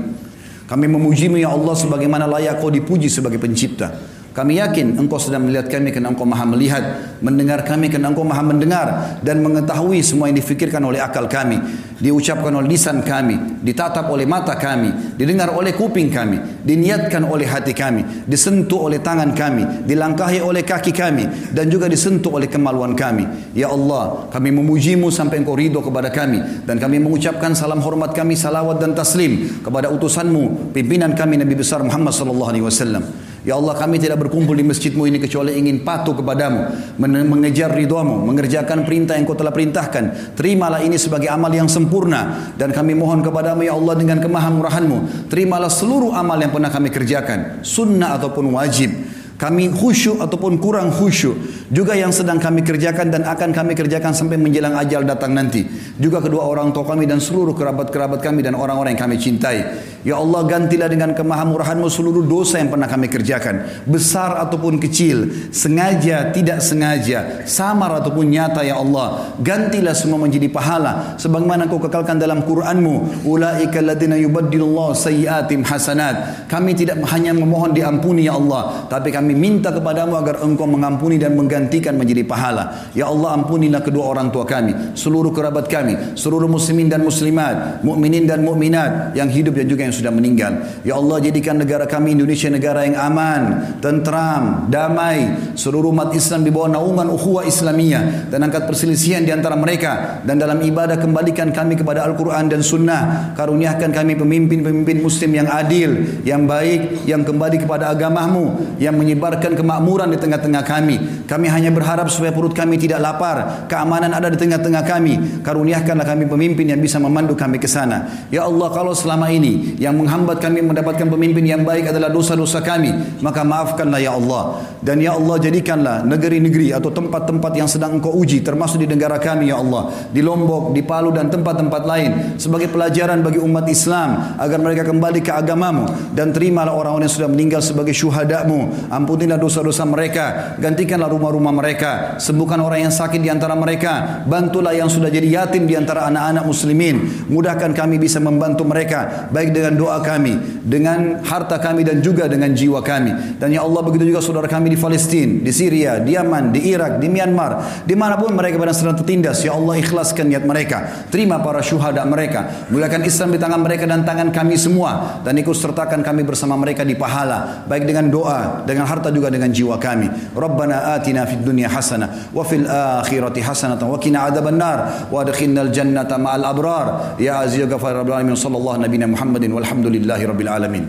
Kami 0.67 0.91
memujimu 0.91 1.39
ya 1.39 1.55
Allah 1.55 1.71
sebagaimana 1.71 2.27
layak 2.27 2.59
kau 2.59 2.67
dipuji 2.67 3.07
sebagai 3.07 3.39
pencipta. 3.39 4.19
Kami 4.31 4.63
yakin 4.63 4.95
engkau 4.95 5.19
sedang 5.19 5.43
melihat 5.43 5.67
kami 5.67 5.91
kerana 5.91 6.15
engkau 6.15 6.23
maha 6.23 6.47
melihat. 6.47 6.83
Mendengar 7.19 7.67
kami 7.67 7.91
kerana 7.91 8.15
engkau 8.15 8.23
maha 8.23 8.39
mendengar. 8.39 8.87
Dan 9.19 9.43
mengetahui 9.43 9.99
semua 9.99 10.31
yang 10.31 10.39
difikirkan 10.39 10.79
oleh 10.87 11.03
akal 11.03 11.27
kami. 11.27 11.59
Diucapkan 11.99 12.55
oleh 12.55 12.71
lisan 12.71 13.03
kami. 13.03 13.59
Ditatap 13.59 14.07
oleh 14.07 14.23
mata 14.23 14.55
kami. 14.55 15.19
Didengar 15.19 15.51
oleh 15.51 15.75
kuping 15.75 16.07
kami. 16.07 16.63
Diniatkan 16.63 17.27
oleh 17.27 17.43
hati 17.43 17.75
kami. 17.75 18.23
Disentuh 18.23 18.87
oleh 18.87 19.03
tangan 19.03 19.35
kami. 19.35 19.83
Dilangkahi 19.83 20.39
oleh 20.39 20.63
kaki 20.63 20.95
kami. 20.95 21.51
Dan 21.51 21.67
juga 21.67 21.91
disentuh 21.91 22.31
oleh 22.31 22.47
kemaluan 22.47 22.95
kami. 22.95 23.51
Ya 23.51 23.67
Allah, 23.67 24.31
kami 24.31 24.55
memujimu 24.55 25.11
sampai 25.11 25.43
engkau 25.43 25.59
ridho 25.59 25.83
kepada 25.83 26.07
kami. 26.07 26.63
Dan 26.63 26.79
kami 26.79 27.03
mengucapkan 27.03 27.51
salam 27.51 27.83
hormat 27.83 28.15
kami, 28.15 28.39
salawat 28.39 28.79
dan 28.79 28.95
taslim 28.95 29.59
kepada 29.59 29.91
utusanmu, 29.91 30.71
pimpinan 30.71 31.11
kami 31.19 31.35
Nabi 31.35 31.59
besar 31.59 31.83
Muhammad 31.83 32.15
wasallam. 32.63 33.30
Ya 33.41 33.58
Allah 33.58 33.73
kami 33.73 33.97
tidak 33.97 34.21
berkumpul 34.21 34.54
di 34.54 34.62
masjidmu 34.62 35.10
ini 35.10 35.17
kecuali 35.17 35.58
ingin 35.58 35.82
patuh 35.82 36.13
kepadamu. 36.13 36.95
Mengejar 37.01 37.73
ridhamu. 37.73 38.21
Mengerjakan 38.21 38.86
perintah 38.86 39.17
yang 39.17 39.25
kau 39.25 39.34
telah 39.34 39.49
perintahkan. 39.49 40.38
Terimalah 40.38 40.86
ini 40.86 41.01
sebagai 41.01 41.25
amal 41.25 41.49
yang 41.49 41.65
sempurna. 41.65 42.54
Dan 42.54 42.69
kami 42.69 42.93
mohon 42.93 43.25
kepadamu 43.25 43.65
ya 43.65 43.73
Allah 43.73 43.97
dengan 43.97 44.21
kemahamurahanmu. 44.21 45.30
Terimalah 45.34 45.73
seluruh 45.73 46.13
amal 46.13 46.38
yang 46.38 46.54
pernah 46.54 46.69
kami 46.69 46.93
kerjakan. 46.93 47.65
Sunnah 47.65 48.21
ataupun 48.21 48.54
wajib 48.54 48.93
kami 49.41 49.73
khusyuk 49.73 50.21
ataupun 50.21 50.62
kurang 50.62 50.93
khusyuk 50.93 51.34
juga 51.73 51.97
yang 51.97 52.13
sedang 52.13 52.38
kami 52.38 52.62
kerjakan 52.62 53.10
dan 53.10 53.25
akan 53.25 53.49
kami 53.49 53.73
kerjakan 53.73 54.13
sampai 54.13 54.38
menjelang 54.38 54.77
ajal 54.77 55.01
datang 55.01 55.34
nanti. 55.34 55.65
Juga 55.97 56.21
kedua 56.21 56.45
orang 56.45 56.69
tua 56.69 56.86
kami 56.86 57.10
dan 57.10 57.17
seluruh 57.17 57.58
kerabat-kerabat 57.58 58.21
kami 58.21 58.45
dan 58.45 58.54
orang-orang 58.54 58.93
yang 58.93 59.10
kami 59.10 59.17
cintai. 59.17 59.82
Ya 60.06 60.21
Allah 60.21 60.45
gantilah 60.45 60.86
dengan 60.86 61.17
kemahamurahanmu 61.17 61.89
seluruh 61.89 62.21
dosa 62.21 62.62
yang 62.62 62.69
pernah 62.69 62.86
kami 62.86 63.10
kerjakan. 63.10 63.88
Besar 63.89 64.38
ataupun 64.45 64.77
kecil 64.77 65.49
sengaja 65.49 66.30
tidak 66.30 66.62
sengaja 66.62 67.41
samar 67.49 67.97
ataupun 67.97 68.30
nyata 68.30 68.62
ya 68.62 68.77
Allah. 68.77 69.34
Gantilah 69.41 69.97
semua 69.97 70.21
menjadi 70.21 70.54
pahala. 70.54 71.17
Sebagaimana 71.17 71.65
kau 71.65 71.82
kekalkan 71.82 72.21
dalam 72.21 72.45
Qur'anmu 72.45 73.25
ulaika 73.25 73.82
alladziina 73.82 74.21
yubaddilullahu 74.21 74.93
sayyi'atim 74.93 75.65
hasanat. 75.65 76.45
Kami 76.45 76.77
tidak 76.77 77.01
hanya 77.10 77.34
memohon 77.34 77.73
diampuni 77.73 78.30
ya 78.30 78.38
Allah 78.38 78.86
tapi 78.91 79.08
kami 79.08 79.30
kami 79.31 79.39
minta 79.39 79.71
kepadamu 79.71 80.19
agar 80.19 80.43
engkau 80.43 80.67
mengampuni 80.67 81.15
dan 81.15 81.39
menggantikan 81.39 81.95
menjadi 81.95 82.27
pahala. 82.27 82.91
Ya 82.91 83.07
Allah 83.07 83.39
ampunilah 83.39 83.79
kedua 83.79 84.11
orang 84.11 84.27
tua 84.27 84.43
kami, 84.43 84.91
seluruh 84.91 85.31
kerabat 85.31 85.71
kami, 85.71 86.19
seluruh 86.19 86.51
muslimin 86.51 86.91
dan 86.91 86.99
muslimat, 86.99 87.79
mukminin 87.79 88.27
dan 88.27 88.43
mukminat 88.43 89.15
yang 89.15 89.31
hidup 89.31 89.55
dan 89.55 89.71
juga 89.71 89.87
yang 89.87 89.95
sudah 89.95 90.11
meninggal. 90.11 90.67
Ya 90.83 90.99
Allah 90.99 91.23
jadikan 91.23 91.55
negara 91.63 91.87
kami 91.87 92.11
Indonesia 92.11 92.51
negara 92.51 92.83
yang 92.83 92.99
aman, 92.99 93.41
tentram, 93.79 94.67
damai, 94.67 95.55
seluruh 95.55 95.95
umat 95.95 96.11
Islam 96.11 96.43
di 96.43 96.51
bawah 96.51 96.75
naungan 96.75 97.07
ukhuwah 97.07 97.47
Islamiyah 97.47 98.27
dan 98.27 98.43
angkat 98.43 98.67
perselisihan 98.67 99.23
di 99.23 99.31
antara 99.31 99.55
mereka 99.55 100.19
dan 100.27 100.43
dalam 100.43 100.59
ibadah 100.59 100.99
kembalikan 100.99 101.55
kami 101.55 101.79
kepada 101.79 102.03
Al-Quran 102.03 102.51
dan 102.51 102.59
Sunnah. 102.59 103.31
Karuniakan 103.39 103.95
kami 103.95 104.19
pemimpin-pemimpin 104.19 104.99
muslim 104.99 105.31
yang 105.39 105.47
adil, 105.47 106.19
yang 106.27 106.43
baik, 106.43 107.07
yang 107.07 107.23
kembali 107.23 107.63
kepada 107.63 107.87
agamamu, 107.95 108.75
yang 108.81 108.97
menyebar 108.97 109.20
menyebarkan 109.21 109.53
kemakmuran 109.53 110.10
di 110.10 110.17
tengah-tengah 110.17 110.63
kami. 110.65 110.95
Kami 111.29 111.45
hanya 111.45 111.69
berharap 111.69 112.10
supaya 112.10 112.34
perut 112.34 112.57
kami 112.57 112.81
tidak 112.81 112.97
lapar. 112.97 113.69
Keamanan 113.69 114.10
ada 114.17 114.34
di 114.34 114.38
tengah-tengah 114.41 114.81
kami. 114.81 115.45
Karuniakanlah 115.45 116.10
kami 116.10 116.25
pemimpin 116.25 116.73
yang 116.73 116.81
bisa 116.81 116.97
memandu 116.97 117.38
kami 117.38 117.62
ke 117.62 117.69
sana. 117.69 118.10
Ya 118.34 118.49
Allah, 118.49 118.73
kalau 118.73 118.97
selama 118.97 119.29
ini 119.29 119.77
yang 119.77 119.93
menghambat 119.93 120.41
kami 120.41 120.65
mendapatkan 120.65 121.05
pemimpin 121.05 121.45
yang 121.45 121.62
baik 121.62 121.93
adalah 121.93 122.10
dosa-dosa 122.10 122.65
kami. 122.65 123.21
Maka 123.21 123.45
maafkanlah 123.45 124.01
ya 124.01 124.17
Allah. 124.17 124.65
Dan 124.81 124.97
ya 124.97 125.13
Allah 125.13 125.38
jadikanlah 125.38 126.01
negeri-negeri 126.01 126.73
atau 126.73 126.89
tempat-tempat 126.89 127.53
yang 127.53 127.69
sedang 127.69 128.01
engkau 128.01 128.17
uji 128.17 128.41
termasuk 128.41 128.81
di 128.81 128.89
negara 128.89 129.21
kami 129.21 129.53
ya 129.53 129.62
Allah. 129.62 129.93
Di 130.10 130.25
Lombok, 130.25 130.73
di 130.73 130.81
Palu 130.81 131.13
dan 131.13 131.29
tempat-tempat 131.29 131.86
lain. 131.86 132.09
Sebagai 132.41 132.74
pelajaran 132.74 133.22
bagi 133.22 133.38
umat 133.38 133.69
Islam 133.69 134.41
agar 134.41 134.57
mereka 134.57 134.82
kembali 134.89 135.22
ke 135.22 135.30
agamamu. 135.30 135.86
Dan 136.17 136.34
terimalah 136.34 136.74
orang-orang 136.74 137.05
yang 137.05 137.13
sudah 137.22 137.30
meninggal 137.30 137.61
sebagai 137.61 137.93
syuhadamu. 137.93 138.89
Ampunilah 139.02 139.41
dosa-dosa 139.41 139.82
mereka. 139.82 140.54
Gantikanlah 140.62 141.10
rumah-rumah 141.10 141.49
mereka. 141.49 142.22
Sembuhkan 142.22 142.62
orang 142.62 142.86
yang 142.86 142.93
sakit 142.93 143.18
di 143.18 143.34
antara 143.34 143.58
mereka. 143.58 144.22
Bantulah 144.30 144.78
yang 144.78 144.93
sudah 144.93 145.10
jadi 145.10 145.41
yatim 145.41 145.66
di 145.66 145.74
antara 145.74 146.06
anak-anak 146.06 146.45
muslimin. 146.45 147.26
Mudahkan 147.26 147.74
kami 147.74 147.97
bisa 147.97 148.22
membantu 148.22 148.62
mereka. 148.62 149.26
Baik 149.34 149.58
dengan 149.58 149.74
doa 149.74 149.97
kami. 150.06 150.38
Dengan 150.62 151.26
harta 151.26 151.58
kami 151.58 151.82
dan 151.82 152.06
juga 152.06 152.30
dengan 152.30 152.54
jiwa 152.54 152.86
kami. 152.86 153.41
Dan 153.41 153.49
ya 153.49 153.66
Allah 153.66 153.82
begitu 153.82 154.14
juga 154.14 154.22
saudara 154.22 154.45
kami 154.45 154.70
di 154.70 154.78
Palestina, 154.78 155.41
di 155.41 155.49
Syria, 155.49 155.97
di 155.97 156.14
Yaman, 156.14 156.54
di 156.54 156.70
Irak, 156.70 157.02
di 157.02 157.10
Myanmar. 157.10 157.82
Di 157.82 157.97
mana 157.97 158.22
pun 158.22 158.38
mereka 158.38 158.62
berada 158.62 158.78
sedang 158.78 158.93
tertindas. 159.02 159.41
Ya 159.41 159.58
Allah 159.58 159.82
ikhlaskan 159.82 160.30
niat 160.30 160.45
mereka. 160.45 161.10
Terima 161.10 161.41
para 161.41 161.66
syuhada 161.66 162.06
mereka. 162.06 162.70
Mulakan 162.70 163.02
Islam 163.02 163.34
di 163.34 163.39
tangan 163.41 163.66
mereka 163.66 163.89
dan 163.89 164.06
tangan 164.06 164.30
kami 164.30 164.62
semua. 164.62 165.26
Dan 165.26 165.41
ikut 165.41 165.58
sertakan 165.58 166.06
kami 166.06 166.22
bersama 166.22 166.54
mereka 166.54 166.86
di 166.86 166.93
pahala. 166.93 167.66
Baik 167.66 167.89
dengan 167.89 168.14
doa, 168.14 168.62
dengan 168.62 168.86
harta 168.91 169.07
juga 169.07 169.31
dengan 169.31 169.47
jiwa 169.47 169.79
kami. 169.79 170.35
Rabbana 170.35 170.99
atina 170.99 171.23
fid 171.23 171.47
dunya 171.47 171.71
hasanah. 171.71 172.35
Wa 172.35 172.43
fil 172.43 172.67
akhirati 172.67 173.39
hasanah. 173.39 173.79
Wa 173.79 173.95
kina 173.95 174.27
adaban 174.27 174.59
nar. 174.59 175.07
Wa 175.07 175.23
adkhilna 175.23 175.63
al 175.63 175.71
jannata 175.71 176.19
ma'al 176.19 176.43
abrar. 176.43 177.15
Ya 177.15 177.39
aziz 177.39 177.63
ya 177.63 177.71
ghafar 177.71 177.95
rabbil 177.95 178.19
alamin. 178.19 178.35
Sallallahu 178.35 178.83
nabina 178.83 179.07
Muhammadin 179.07 179.55
walhamdulillahi 179.55 180.23
rabbil 180.27 180.51
alamin. 180.51 180.83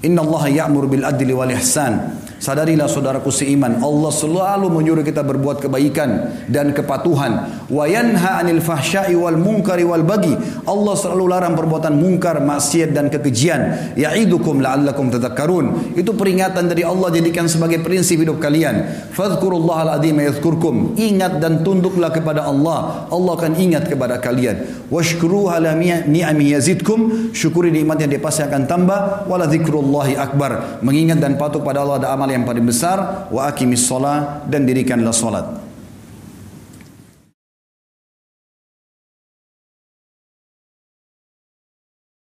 Inna 0.00 0.24
Allah 0.24 0.64
ya'mur 0.64 0.88
bil 0.88 1.04
adli 1.04 1.32
wal 1.36 1.52
ihsan 1.52 2.24
Sadarilah 2.36 2.84
saudaraku 2.84 3.32
seiman, 3.32 3.80
Allah 3.80 4.12
selalu 4.12 4.68
menyuruh 4.68 5.00
kita 5.00 5.24
berbuat 5.24 5.64
kebaikan 5.64 6.44
dan 6.52 6.76
kepatuhan. 6.76 7.64
Wa 7.72 7.88
yanha 7.88 8.44
'anil 8.44 8.60
fahsya'i 8.60 9.16
wal 9.16 9.40
munkari 9.40 9.88
wal 9.88 10.04
bagi. 10.04 10.36
Allah 10.68 10.94
selalu 10.94 11.24
larang 11.32 11.56
perbuatan 11.56 11.96
mungkar, 11.96 12.44
maksiat 12.44 12.92
dan 12.92 13.08
kekejian. 13.08 13.96
Ya'idukum 13.96 14.60
la'allakum 14.60 15.08
tadhakkarun. 15.08 15.96
Itu 15.96 16.12
peringatan 16.12 16.68
dari 16.68 16.84
Allah 16.84 17.08
jadikan 17.08 17.48
sebagai 17.48 17.80
prinsip 17.80 18.20
hidup 18.20 18.36
kalian. 18.36 18.84
Fadhkurullaha 19.16 19.96
al-azim 19.96 20.20
yadhkurkum. 20.20 20.94
Ingat 21.00 21.40
dan 21.40 21.64
tunduklah 21.64 22.12
kepada 22.12 22.44
Allah. 22.44 23.08
Allah 23.08 23.32
akan 23.32 23.56
ingat 23.56 23.88
kepada 23.88 24.20
kalian. 24.20 24.86
Washkuru 24.92 25.48
ala 25.48 25.72
ni'ami 25.72 26.52
yazidkum. 26.52 27.32
Syukuri 27.32 27.72
nikmat 27.72 28.04
yang 28.04 28.12
dia 28.12 28.20
pasti 28.20 28.44
akan 28.44 28.68
tambah. 28.68 29.24
Wala 29.24 29.48
dzikrullahi 29.48 30.20
akbar. 30.20 30.84
Mengingat 30.84 31.18
dan 31.18 31.40
patuh 31.40 31.64
pada 31.64 31.80
Allah 31.80 32.04
ada 32.04 32.08
amal 32.12 32.25
amal 32.26 32.34
yang 32.34 32.42
paling 32.42 32.66
besar 32.66 33.30
wa 33.30 33.46
aqimis 33.46 33.86
shalah 33.86 34.42
dan 34.50 34.66
dirikanlah 34.66 35.14
salat 35.14 35.46